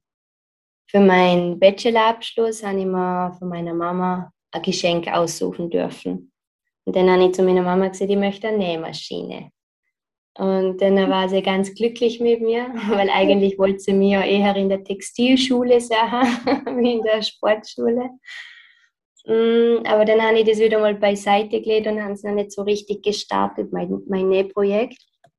für 0.91 1.01
meinen 1.01 1.59
Bachelorabschluss 1.59 2.65
habe 2.65 2.81
ich 2.81 2.87
mir 2.87 3.35
von 3.39 3.49
meiner 3.49 3.73
Mama 3.73 4.33
ein 4.51 4.63
Geschenk 4.63 5.07
aussuchen 5.09 5.71
dürfen. 5.71 6.33
Und 6.85 6.97
dann 6.97 7.09
habe 7.09 7.27
ich 7.27 7.35
zu 7.35 7.43
meiner 7.43 7.63
Mama 7.63 7.89
gesagt, 7.89 8.11
ich 8.11 8.17
möchte 8.17 8.49
eine 8.49 8.59
Nähmaschine. 8.59 9.51
Und 10.37 10.81
dann 10.81 10.97
war 11.09 11.29
sie 11.29 11.43
ganz 11.43 11.75
glücklich 11.75 12.21
mit 12.21 12.41
mir, 12.41 12.75
weil 12.89 13.11
eigentlich 13.11 13.59
wollte 13.59 13.79
sie 13.79 13.93
ja 14.11 14.23
eher 14.23 14.57
in 14.57 14.69
der 14.69 14.83
Textilschule 14.83 15.81
sehen, 15.81 15.99
wie 16.79 16.95
in 16.95 17.03
der 17.03 17.23
Sportschule. 17.23 18.11
Mm, 19.27 19.87
aber 19.87 20.05
dann 20.05 20.21
habe 20.23 20.41
ich 20.41 20.47
das 20.47 20.59
wieder 20.59 20.79
mal 20.79 20.95
beiseite 20.95 21.61
gelegt 21.61 21.87
und 21.87 22.03
habe 22.03 22.13
es 22.13 22.23
noch 22.23 22.33
nicht 22.33 22.53
so 22.53 22.63
richtig 22.63 23.03
gestartet, 23.03 23.73
mein, 23.73 24.03
mein 24.07 24.29
Nähprojekt. 24.29 24.99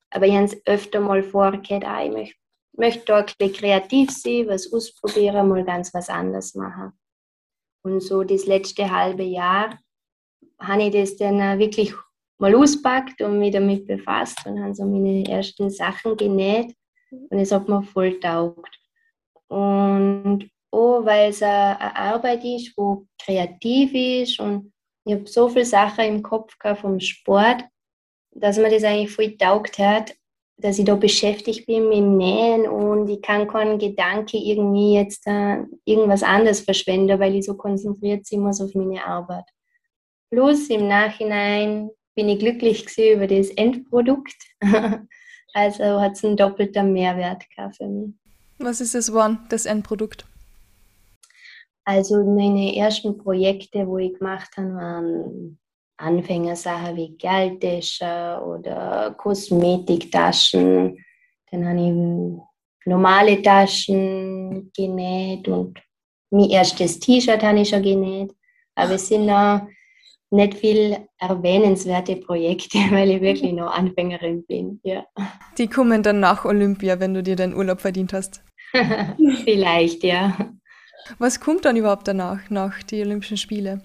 Aber 0.10 0.26
ich 0.26 0.34
habe 0.34 0.46
es 0.46 0.66
öfter 0.66 1.00
mal 1.02 1.22
vorgehört, 1.24 1.86
ah, 1.86 2.04
ich 2.04 2.12
möchte, 2.12 2.36
möchte 2.74 3.06
da 3.06 3.18
ein 3.20 3.26
bisschen 3.26 3.54
kreativ 3.54 4.12
sein, 4.12 4.48
was 4.48 4.72
ausprobieren, 4.72 5.50
mal 5.50 5.64
ganz 5.64 5.94
was 5.94 6.10
anderes 6.10 6.56
machen. 6.56 6.94
Und 7.84 8.02
so 8.02 8.24
das 8.24 8.48
letzte 8.48 8.90
halbe 8.90 9.24
Jahr 9.24 9.78
habe 10.60 10.84
ich 10.84 10.94
das 10.94 11.18
dann 11.18 11.60
wirklich 11.60 11.94
mal 12.40 12.56
auspackt 12.56 13.22
und 13.22 13.40
mich 13.40 13.54
damit 13.54 13.86
befasst 13.86 14.46
und 14.46 14.62
habe 14.62 14.74
so 14.74 14.86
meine 14.86 15.28
ersten 15.30 15.70
Sachen 15.70 16.18
genäht 16.18 16.76
und 17.12 17.40
es 17.40 17.52
hat 17.52 17.70
mir 17.70 17.84
voll 17.84 18.20
taugt. 18.20 18.80
Und 19.48 20.50
auch 20.76 21.06
weil 21.06 21.30
es 21.30 21.42
eine 21.42 21.96
Arbeit 21.96 22.44
ist, 22.44 22.74
wo 22.76 23.06
kreativ 23.22 23.94
ist 23.94 24.40
und 24.40 24.74
ich 25.06 25.14
habe 25.14 25.28
so 25.28 25.50
viele 25.50 25.66
Sachen 25.66 26.06
im 26.06 26.24
Kopf 26.24 26.58
gehabt 26.58 26.82
vom 26.82 27.00
Sport, 27.00 27.64
dass 28.32 28.58
mir 28.58 28.70
das 28.70 28.84
eigentlich 28.84 29.12
voll 29.12 29.38
taugt 29.38 29.78
hat, 29.78 30.16
dass 30.58 30.80
ich 30.80 30.86
da 30.86 30.96
beschäftigt 30.96 31.66
bin 31.66 31.90
mit 31.90 31.98
dem 31.98 32.18
Nähen 32.18 32.68
und 32.68 33.08
ich 33.10 33.22
kann 33.22 33.48
keinen 33.48 33.78
Gedanke 33.78 34.38
irgendwie 34.38 34.96
jetzt 34.96 35.28
äh, 35.28 35.58
irgendwas 35.86 36.24
anderes 36.24 36.62
verschwenden, 36.62 37.20
weil 37.20 37.36
ich 37.36 37.46
so 37.46 37.56
konzentriert 37.56 38.28
bin 38.30 38.46
auf 38.46 38.74
meine 38.74 39.06
Arbeit. 39.06 39.46
Plus 40.32 40.70
im 40.70 40.88
Nachhinein 40.88 41.90
bin 42.16 42.30
ich 42.30 42.40
glücklich 42.40 42.86
über 42.98 43.28
das 43.28 43.50
Endprodukt. 43.50 44.36
also 45.54 46.02
hat 46.02 46.14
es 46.14 46.24
einen 46.24 46.38
doppelten 46.38 46.94
Mehrwert 46.94 47.44
gehabt 47.56 47.78
für 47.78 47.88
mich. 47.88 48.14
Was 48.58 48.82
ist 48.82 48.96
es 48.96 49.08
geworden, 49.08 49.40
das 49.50 49.66
Endprodukt? 49.66 50.26
Also 51.86 52.24
meine 52.26 52.76
ersten 52.76 53.18
Projekte, 53.18 53.88
wo 53.88 54.00
ich 54.00 54.18
gemacht 54.18 54.50
habe, 54.58 54.74
waren 54.74 55.60
Anfängersachen 55.98 56.96
wie 56.96 57.16
Geldtaschen 57.16 58.40
oder 58.40 59.16
Kosmetiktaschen. 59.18 60.98
Dann 61.52 61.68
habe 61.68 61.80
ich 61.80 62.90
normale 62.90 63.42
Taschen 63.42 64.72
genäht 64.76 65.48
und 65.48 65.80
mein 66.32 66.50
erstes 66.50 67.00
T-Shirt 67.00 67.44
habe 67.44 67.60
ich 67.60 67.70
schon 67.70 67.84
genäht. 67.84 68.34
Aber 68.74 68.94
es 68.94 69.08
sind 69.08 69.28
noch 69.28 69.62
nicht 70.32 70.56
viel 70.56 70.98
erwähnenswerte 71.20 72.16
Projekte, 72.18 72.78
weil 72.92 73.12
ich 73.12 73.22
wirklich 73.22 73.54
noch 73.54 73.72
Anfängerin 73.72 74.44
bin. 74.46 74.80
Ja. 74.84 75.06
Die 75.58 75.68
kommen 75.68 76.04
dann 76.04 76.20
nach 76.20 76.46
Olympia, 76.46 77.00
wenn 77.00 77.14
du 77.14 77.24
dir 77.24 77.36
den 77.36 77.56
Urlaub 77.56 77.82
verdient 77.82 78.12
hast. 78.12 78.44
Vielleicht, 79.44 80.04
ja. 80.04 80.36
Was 81.20 81.40
kommt 81.40 81.66
dann 81.66 81.78
überhaupt 81.78 82.08
danach, 82.08 82.50
nach 82.50 82.82
die 82.84 83.02
Olympischen 83.02 83.38
Spiele? 83.38 83.82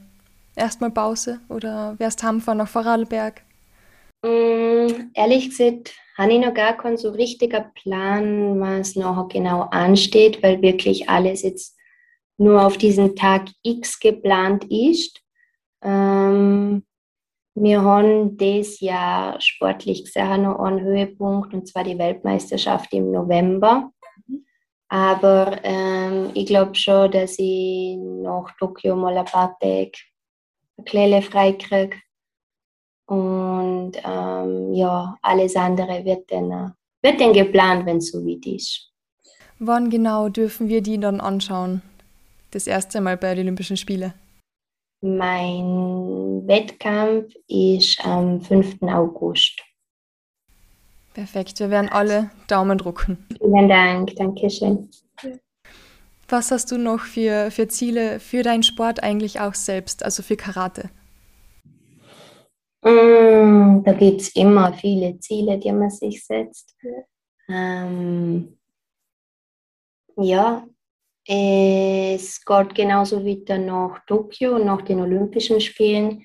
Erstmal 0.56 0.90
Pause 0.90 1.40
oder 1.48 1.94
wärst 1.98 2.22
heimfahren 2.22 2.58
nach 2.58 2.68
Vorarlberg? 2.68 3.42
Mm, 4.22 5.10
ehrlich 5.14 5.50
gesagt, 5.50 5.94
habe 6.16 6.32
ich 6.32 6.40
noch 6.40 6.54
gar 6.54 6.76
keinen 6.76 6.96
so 6.96 7.10
richtiger 7.10 7.70
Plan, 7.74 8.60
was 8.60 8.96
noch 8.96 9.28
genau 9.28 9.62
ansteht, 9.70 10.42
weil 10.42 10.60
wirklich 10.60 11.08
alles 11.08 11.42
jetzt 11.42 11.76
nur 12.36 12.64
auf 12.64 12.76
diesen 12.78 13.16
Tag 13.16 13.48
X 13.62 13.98
geplant 13.98 14.64
ist. 14.64 15.22
Ähm, 15.82 16.84
wir 17.54 17.82
haben 17.82 18.36
dieses 18.36 18.80
Jahr 18.80 19.40
sportlich 19.40 20.04
gesehen 20.04 20.42
noch 20.42 20.58
einen 20.58 20.80
Höhepunkt, 20.80 21.52
und 21.52 21.68
zwar 21.68 21.84
die 21.84 21.98
Weltmeisterschaft 21.98 22.92
im 22.92 23.10
November. 23.12 23.90
Aber 24.90 25.56
ähm, 25.62 26.30
ich 26.34 26.46
glaube 26.46 26.74
schon, 26.74 27.12
dass 27.12 27.38
ich 27.38 27.96
nach 27.96 28.50
Tokio 28.58 28.96
mal 28.96 29.16
ein 29.16 29.24
paar 29.24 29.56
Tage 29.60 29.92
Kleine 30.84 31.22
freikriege. 31.22 31.96
Und 33.06 33.92
ähm, 34.04 34.72
ja, 34.74 35.16
alles 35.22 35.56
andere 35.56 36.04
wird 36.04 36.30
dann, 36.30 36.50
äh, 36.50 36.70
wird 37.02 37.20
dann 37.20 37.32
geplant, 37.32 37.86
wenn 37.86 37.98
es 37.98 38.10
so 38.10 38.24
weit 38.24 38.46
ist. 38.46 38.90
Wann 39.58 39.90
genau 39.90 40.28
dürfen 40.28 40.68
wir 40.68 40.80
die 40.80 40.98
dann 40.98 41.20
anschauen? 41.20 41.82
Das 42.50 42.66
erste 42.66 43.00
Mal 43.00 43.16
bei 43.16 43.34
den 43.34 43.46
Olympischen 43.46 43.76
Spielen? 43.76 44.14
Mein 45.02 46.46
Wettkampf 46.46 47.32
ist 47.46 48.04
am 48.04 48.40
5. 48.40 48.82
August. 48.82 49.60
Perfekt, 51.20 51.60
wir 51.60 51.68
werden 51.68 51.90
alle 51.90 52.30
Daumen 52.48 52.78
drucken. 52.78 53.26
Vielen 53.36 53.68
Dank, 53.68 54.16
danke 54.16 54.48
schön. 54.48 54.88
Was 56.30 56.50
hast 56.50 56.72
du 56.72 56.78
noch 56.78 57.00
für, 57.00 57.50
für 57.50 57.68
Ziele 57.68 58.20
für 58.20 58.42
deinen 58.42 58.62
Sport 58.62 59.02
eigentlich 59.02 59.38
auch 59.38 59.52
selbst, 59.52 60.02
also 60.02 60.22
für 60.22 60.38
Karate? 60.38 60.88
Mm, 62.82 63.82
da 63.84 63.92
gibt 63.92 64.22
es 64.22 64.34
immer 64.34 64.72
viele 64.72 65.18
Ziele, 65.18 65.58
die 65.58 65.70
man 65.72 65.90
sich 65.90 66.24
setzt. 66.24 66.74
Ähm, 67.50 68.56
ja, 70.16 70.66
es 71.26 72.42
geht 72.42 72.74
genauso 72.74 73.22
wieder 73.22 73.58
nach 73.58 73.98
Tokio, 74.06 74.58
nach 74.58 74.80
den 74.80 75.02
Olympischen 75.02 75.60
Spielen. 75.60 76.24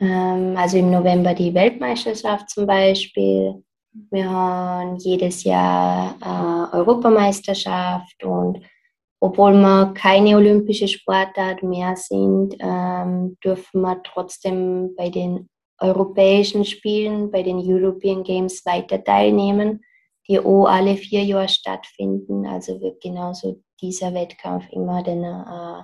Ähm, 0.00 0.56
also 0.56 0.78
im 0.78 0.90
November 0.90 1.34
die 1.34 1.52
Weltmeisterschaft 1.52 2.48
zum 2.48 2.66
Beispiel. 2.66 3.62
Wir 4.10 4.30
haben 4.30 4.96
jedes 4.96 5.44
Jahr 5.44 6.16
äh, 6.20 6.76
Europameisterschaft 6.76 8.24
und 8.24 8.60
obwohl 9.20 9.52
wir 9.52 9.92
keine 9.94 10.36
olympische 10.36 10.88
Sportart 10.88 11.62
mehr 11.62 11.94
sind, 11.96 12.56
ähm, 12.58 13.36
dürfen 13.44 13.82
wir 13.82 14.02
trotzdem 14.02 14.94
bei 14.96 15.10
den 15.10 15.48
europäischen 15.78 16.64
Spielen, 16.64 17.30
bei 17.30 17.42
den 17.42 17.58
European 17.58 18.24
Games 18.24 18.64
weiter 18.64 19.02
teilnehmen, 19.02 19.84
die 20.28 20.40
auch 20.40 20.66
alle 20.66 20.96
vier 20.96 21.22
Jahre 21.22 21.48
stattfinden. 21.48 22.46
Also 22.46 22.80
wird 22.80 23.00
genauso 23.00 23.62
dieser 23.80 24.14
Wettkampf 24.14 24.64
immer 24.70 25.02
den, 25.02 25.22
äh, 25.22 25.82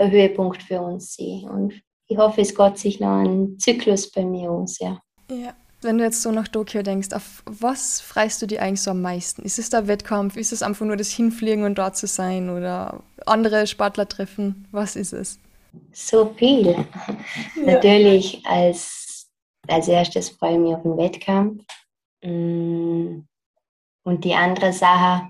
Höhepunkt 0.00 0.62
für 0.62 0.80
uns 0.80 1.14
sein. 1.16 1.48
Und 1.50 1.82
ich 2.06 2.16
hoffe, 2.16 2.40
es 2.40 2.54
geht 2.54 2.78
sich 2.78 3.00
noch 3.00 3.18
ein 3.18 3.58
Zyklus 3.58 4.10
bei 4.10 4.24
mir 4.24 4.50
aus. 4.50 4.78
Ja. 4.78 5.00
ja. 5.30 5.54
Wenn 5.80 5.98
du 5.98 6.04
jetzt 6.04 6.22
so 6.22 6.32
nach 6.32 6.48
Tokio 6.48 6.82
denkst, 6.82 7.12
auf 7.12 7.42
was 7.46 8.00
freust 8.00 8.42
du 8.42 8.46
dich 8.46 8.60
eigentlich 8.60 8.82
so 8.82 8.90
am 8.90 9.00
meisten? 9.00 9.42
Ist 9.42 9.58
es 9.58 9.70
der 9.70 9.86
Wettkampf? 9.86 10.36
Ist 10.36 10.52
es 10.52 10.62
einfach 10.62 10.84
nur 10.84 10.96
das 10.96 11.10
Hinfliegen 11.10 11.64
und 11.64 11.78
dort 11.78 11.96
zu 11.96 12.08
sein 12.08 12.50
oder 12.50 13.02
andere 13.26 13.66
Sportler 13.66 14.08
treffen? 14.08 14.66
Was 14.72 14.96
ist 14.96 15.12
es? 15.12 15.38
So 15.92 16.34
viel. 16.36 16.84
Ja. 17.56 17.74
Natürlich 17.74 18.42
als, 18.46 19.28
als 19.66 19.88
erstes 19.88 20.30
freue 20.30 20.54
ich 20.54 20.58
mich 20.58 20.74
auf 20.74 20.82
den 20.82 20.96
Wettkampf. 20.96 21.64
Mm. 22.22 23.20
Und 24.04 24.24
die 24.24 24.34
andere 24.34 24.72
Sache, 24.72 25.28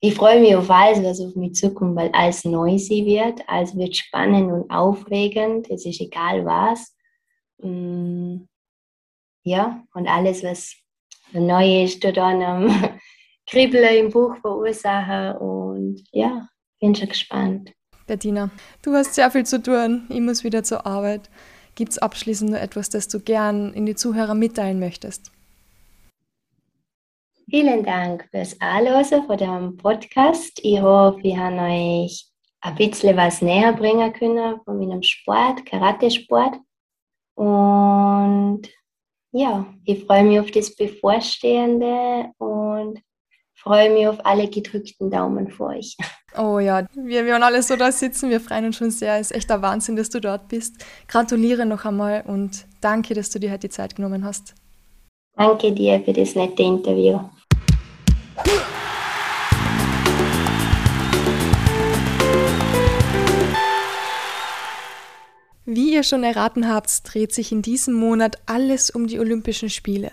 ich 0.00 0.14
freue 0.14 0.40
mich 0.40 0.54
auf 0.54 0.70
alles, 0.70 1.02
was 1.02 1.20
auf 1.20 1.34
mich 1.34 1.54
zukommt, 1.54 1.96
weil 1.96 2.10
alles 2.12 2.44
neu 2.44 2.78
sie 2.78 3.04
wird. 3.04 3.40
Alles 3.48 3.76
wird 3.76 3.96
spannend 3.96 4.52
und 4.52 4.70
aufregend. 4.70 5.68
Es 5.70 5.86
ist 5.86 6.00
egal 6.00 6.44
was. 6.44 6.94
Mm, 7.62 8.42
ja, 9.48 9.82
und 9.94 10.06
alles, 10.06 10.42
was 10.42 10.74
neu 11.32 11.84
ist, 11.84 12.02
tut 12.02 12.16
dann 12.16 12.42
am 12.42 13.00
Kribbeln 13.46 14.06
im 14.06 14.10
Buch 14.10 14.36
verursachen. 14.40 15.36
Und 15.38 16.04
ja, 16.12 16.48
bin 16.80 16.94
schon 16.94 17.08
gespannt. 17.08 17.72
Bettina, 18.06 18.50
du 18.82 18.94
hast 18.94 19.14
sehr 19.14 19.30
viel 19.30 19.44
zu 19.44 19.62
tun. 19.62 20.06
Ich 20.08 20.20
muss 20.20 20.44
wieder 20.44 20.62
zur 20.62 20.86
Arbeit. 20.86 21.28
Gibt 21.74 21.92
es 21.92 21.98
abschließend 21.98 22.50
nur 22.50 22.60
etwas, 22.60 22.88
das 22.88 23.08
du 23.08 23.20
gern 23.20 23.72
in 23.72 23.86
die 23.86 23.94
Zuhörer 23.94 24.34
mitteilen 24.34 24.80
möchtest? 24.80 25.30
Vielen 27.50 27.84
Dank 27.84 28.28
fürs 28.30 28.60
Anhören 28.60 29.26
von 29.26 29.38
dem 29.38 29.76
Podcast. 29.76 30.60
Ich 30.62 30.80
hoffe, 30.80 31.20
ich 31.22 31.36
habe 31.36 31.56
euch 31.60 32.26
ein 32.60 32.74
bisschen 32.74 33.16
was 33.16 33.40
näher 33.40 33.72
bringen 33.72 34.12
können 34.12 34.60
von 34.64 34.78
meinem 34.78 35.02
Sport, 35.02 35.64
Karate-Sport. 35.64 36.56
Und 37.34 38.62
ja, 39.38 39.66
ich 39.84 40.04
freue 40.04 40.24
mich 40.24 40.40
auf 40.40 40.50
das 40.50 40.74
Bevorstehende 40.74 42.26
und 42.38 43.00
freue 43.54 43.90
mich 43.90 44.06
auf 44.08 44.24
alle 44.24 44.48
gedrückten 44.48 45.10
Daumen 45.10 45.48
für 45.50 45.66
euch. 45.66 45.96
Oh 46.36 46.58
ja, 46.58 46.86
wir 46.94 47.24
werden 47.24 47.42
alle 47.42 47.62
so 47.62 47.76
da 47.76 47.90
sitzen. 47.90 48.30
Wir 48.30 48.40
freuen 48.40 48.66
uns 48.66 48.76
schon 48.76 48.90
sehr. 48.90 49.16
Es 49.16 49.30
ist 49.30 49.36
echt 49.36 49.50
ein 49.50 49.62
Wahnsinn, 49.62 49.96
dass 49.96 50.10
du 50.10 50.20
dort 50.20 50.48
bist. 50.48 50.84
Gratuliere 51.06 51.64
noch 51.64 51.84
einmal 51.84 52.22
und 52.26 52.66
danke, 52.80 53.14
dass 53.14 53.30
du 53.30 53.38
dir 53.38 53.50
heute 53.50 53.60
die 53.60 53.70
Zeit 53.70 53.96
genommen 53.96 54.24
hast. 54.24 54.54
Danke 55.36 55.72
dir 55.72 56.00
für 56.04 56.12
das 56.12 56.34
nette 56.34 56.62
Interview. 56.62 57.20
Wie 65.70 65.92
ihr 65.92 66.02
schon 66.02 66.24
erraten 66.24 66.66
habt, 66.66 67.02
dreht 67.04 67.34
sich 67.34 67.52
in 67.52 67.60
diesem 67.60 67.92
Monat 67.92 68.38
alles 68.46 68.88
um 68.88 69.06
die 69.06 69.18
Olympischen 69.18 69.68
Spiele. 69.68 70.12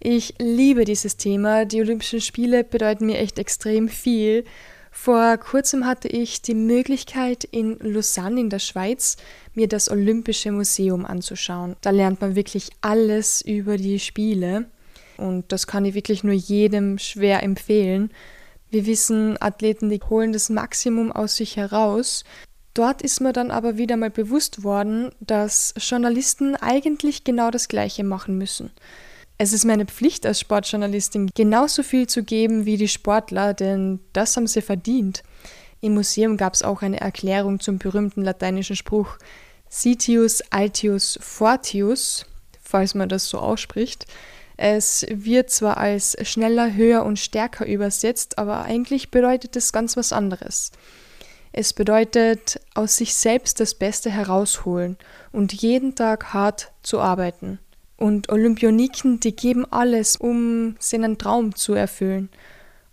Ich 0.00 0.34
liebe 0.40 0.84
dieses 0.84 1.16
Thema. 1.16 1.66
Die 1.66 1.80
Olympischen 1.80 2.20
Spiele 2.20 2.64
bedeuten 2.64 3.06
mir 3.06 3.18
echt 3.18 3.38
extrem 3.38 3.88
viel. 3.88 4.44
Vor 4.90 5.36
kurzem 5.36 5.86
hatte 5.86 6.08
ich 6.08 6.42
die 6.42 6.56
Möglichkeit, 6.56 7.44
in 7.44 7.78
Lausanne 7.78 8.40
in 8.40 8.50
der 8.50 8.58
Schweiz 8.58 9.18
mir 9.54 9.68
das 9.68 9.88
Olympische 9.88 10.50
Museum 10.50 11.06
anzuschauen. 11.06 11.76
Da 11.80 11.90
lernt 11.90 12.20
man 12.20 12.34
wirklich 12.34 12.70
alles 12.80 13.40
über 13.40 13.76
die 13.76 14.00
Spiele. 14.00 14.66
Und 15.16 15.52
das 15.52 15.68
kann 15.68 15.84
ich 15.84 15.94
wirklich 15.94 16.24
nur 16.24 16.34
jedem 16.34 16.98
schwer 16.98 17.44
empfehlen. 17.44 18.10
Wir 18.68 18.84
wissen, 18.84 19.40
Athleten, 19.40 19.90
die 19.90 20.00
holen 20.10 20.32
das 20.32 20.50
Maximum 20.50 21.12
aus 21.12 21.36
sich 21.36 21.56
heraus. 21.56 22.24
Dort 22.78 23.02
ist 23.02 23.20
mir 23.20 23.32
dann 23.32 23.50
aber 23.50 23.76
wieder 23.76 23.96
mal 23.96 24.08
bewusst 24.08 24.62
worden, 24.62 25.10
dass 25.18 25.74
Journalisten 25.78 26.54
eigentlich 26.54 27.24
genau 27.24 27.50
das 27.50 27.66
Gleiche 27.66 28.04
machen 28.04 28.38
müssen. 28.38 28.70
Es 29.36 29.52
ist 29.52 29.64
meine 29.64 29.84
Pflicht 29.84 30.24
als 30.24 30.38
Sportjournalistin, 30.38 31.30
genauso 31.34 31.82
viel 31.82 32.06
zu 32.06 32.22
geben 32.22 32.66
wie 32.66 32.76
die 32.76 32.86
Sportler, 32.86 33.52
denn 33.52 33.98
das 34.12 34.36
haben 34.36 34.46
sie 34.46 34.62
verdient. 34.62 35.24
Im 35.80 35.94
Museum 35.94 36.36
gab 36.36 36.54
es 36.54 36.62
auch 36.62 36.82
eine 36.82 37.00
Erklärung 37.00 37.58
zum 37.58 37.78
berühmten 37.78 38.22
lateinischen 38.22 38.76
Spruch 38.76 39.18
Sitius 39.68 40.40
Altius 40.52 41.18
Fortius, 41.20 42.26
falls 42.62 42.94
man 42.94 43.08
das 43.08 43.28
so 43.28 43.40
ausspricht. 43.40 44.06
Es 44.56 45.04
wird 45.10 45.50
zwar 45.50 45.78
als 45.78 46.16
schneller, 46.22 46.72
höher 46.72 47.04
und 47.04 47.18
stärker 47.18 47.66
übersetzt, 47.66 48.38
aber 48.38 48.62
eigentlich 48.62 49.10
bedeutet 49.10 49.56
es 49.56 49.72
ganz 49.72 49.96
was 49.96 50.12
anderes. 50.12 50.70
Es 51.60 51.72
bedeutet, 51.72 52.60
aus 52.74 52.98
sich 52.98 53.16
selbst 53.16 53.58
das 53.58 53.74
Beste 53.74 54.10
herausholen 54.10 54.96
und 55.32 55.52
jeden 55.52 55.96
Tag 55.96 56.32
hart 56.32 56.70
zu 56.84 57.00
arbeiten. 57.00 57.58
Und 57.96 58.28
Olympioniken, 58.28 59.18
die 59.18 59.34
geben 59.34 59.66
alles, 59.68 60.14
um 60.14 60.76
seinen 60.78 61.18
Traum 61.18 61.56
zu 61.56 61.74
erfüllen. 61.74 62.28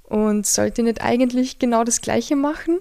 Und 0.01 0.47
sollte 0.47 0.81
nicht 0.81 1.03
eigentlich 1.03 1.59
genau 1.59 1.83
das 1.83 2.01
Gleiche 2.01 2.35
machen? 2.35 2.79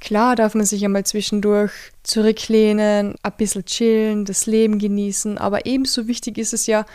Klar 0.00 0.36
darf 0.36 0.54
man 0.54 0.64
sich 0.64 0.82
einmal 0.82 1.04
zwischendurch 1.04 1.72
zurücklehnen, 2.02 3.14
ein 3.22 3.32
bisschen 3.36 3.66
chillen, 3.66 4.24
das 4.24 4.46
Leben 4.46 4.78
genießen, 4.78 5.36
aber 5.36 5.66
ebenso 5.66 6.06
wichtig 6.06 6.38
ist 6.38 6.54
es 6.54 6.66
ja, 6.66 6.86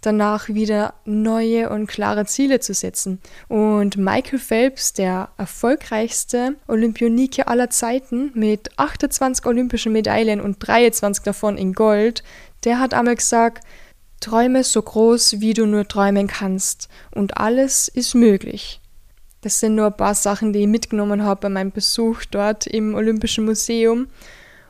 danach 0.00 0.48
wieder 0.48 0.94
neue 1.04 1.70
und 1.70 1.86
klare 1.86 2.24
Ziele 2.26 2.60
zu 2.60 2.74
setzen. 2.74 3.20
Und 3.48 3.96
Michael 3.96 4.38
Phelps, 4.38 4.92
der 4.92 5.30
erfolgreichste 5.36 6.56
Olympionike 6.68 7.48
aller 7.48 7.70
Zeiten 7.70 8.30
mit 8.34 8.70
28 8.78 9.44
olympischen 9.46 9.92
Medaillen 9.92 10.40
und 10.40 10.56
23 10.60 11.24
davon 11.24 11.58
in 11.58 11.72
Gold, 11.72 12.22
der 12.64 12.78
hat 12.78 12.94
einmal 12.94 13.16
gesagt, 13.16 13.64
träume 14.20 14.64
so 14.64 14.82
groß, 14.82 15.40
wie 15.40 15.54
du 15.54 15.66
nur 15.66 15.86
träumen 15.86 16.26
kannst 16.26 16.88
und 17.12 17.36
alles 17.36 17.88
ist 17.88 18.14
möglich. 18.14 18.80
Das 19.42 19.60
sind 19.60 19.76
nur 19.76 19.86
ein 19.86 19.96
paar 19.96 20.14
Sachen, 20.14 20.52
die 20.52 20.60
ich 20.60 20.66
mitgenommen 20.66 21.22
habe 21.22 21.42
bei 21.42 21.48
meinem 21.48 21.70
Besuch 21.70 22.24
dort 22.24 22.66
im 22.66 22.94
Olympischen 22.94 23.44
Museum 23.44 24.08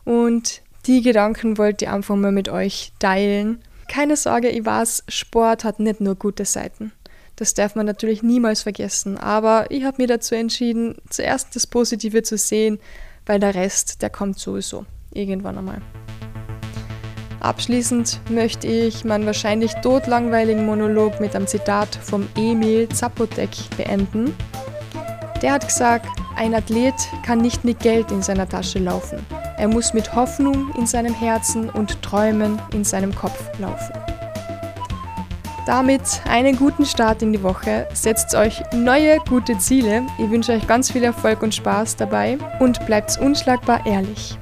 und 0.05 0.61
die 0.87 1.03
Gedanken 1.03 1.59
wollte 1.59 1.85
ich 1.85 1.91
einfach 1.91 2.17
mal 2.17 2.33
mit 2.33 2.49
euch 2.49 2.93
teilen 2.99 3.63
keine 3.89 4.17
Sorge, 4.17 4.49
ich 4.49 4.65
weiß, 4.65 5.05
Sport 5.09 5.65
hat 5.65 5.81
nicht 5.81 6.01
nur 6.01 6.15
gute 6.15 6.45
Seiten. 6.45 6.93
Das 7.37 7.55
darf 7.55 7.75
man 7.77 7.87
natürlich 7.87 8.23
niemals 8.23 8.63
vergessen. 8.63 9.17
Aber 9.17 9.71
ich 9.71 9.85
habe 9.85 10.03
mir 10.03 10.09
dazu 10.09 10.35
entschieden, 10.35 10.97
zuerst 11.09 11.55
das 11.55 11.67
Positive 11.67 12.23
zu 12.23 12.37
sehen, 12.37 12.79
weil 13.27 13.39
der 13.41 13.55
Rest, 13.55 14.03
der 14.03 14.11
kommt 14.11 14.39
sowieso 14.39 14.87
irgendwann 15.13 15.59
einmal. 15.59 15.81
Abschließend 17.41 18.21
möchte 18.31 18.67
ich 18.67 19.05
meinen 19.05 19.25
wahrscheinlich 19.25 19.73
todlangweiligen 19.75 20.67
Monolog 20.67 21.21
mit 21.21 21.37
einem 21.37 21.47
Zitat 21.47 21.95
vom 21.95 22.29
Emil 22.37 22.89
Zapotek 22.89 23.51
beenden. 23.77 24.35
Der 25.43 25.53
hat 25.53 25.67
gesagt, 25.67 26.07
ein 26.37 26.55
Athlet 26.55 26.95
kann 27.25 27.39
nicht 27.39 27.65
mit 27.65 27.79
Geld 27.81 28.11
in 28.11 28.23
seiner 28.23 28.49
Tasche 28.49 28.81
laufen. 28.81 29.25
Er 29.57 29.69
muss 29.69 29.95
mit 29.95 30.15
Hoffnung 30.15 30.75
in 30.77 30.87
seinem 30.87 31.15
Herzen 31.15 31.71
und 31.71 32.03
Träumen 32.03 32.61
in 32.73 32.85
seinem 32.85 33.15
Kopf 33.15 33.41
laufen. 33.59 33.93
Damit 35.67 36.23
einen 36.29 36.57
guten 36.57 36.87
Start 36.87 37.23
in 37.23 37.33
die 37.33 37.43
Woche. 37.43 37.87
Setzt 37.93 38.35
euch 38.35 38.63
neue 38.73 39.19
gute 39.29 39.59
Ziele. 39.59 40.07
Ich 40.19 40.31
wünsche 40.31 40.53
euch 40.53 40.67
ganz 40.67 40.91
viel 40.91 41.05
Erfolg 41.05 41.43
und 41.43 41.55
Spaß 41.55 41.97
dabei 41.97 42.39
und 42.59 42.85
bleibt 42.87 43.19
unschlagbar 43.19 43.85
ehrlich. 43.87 44.39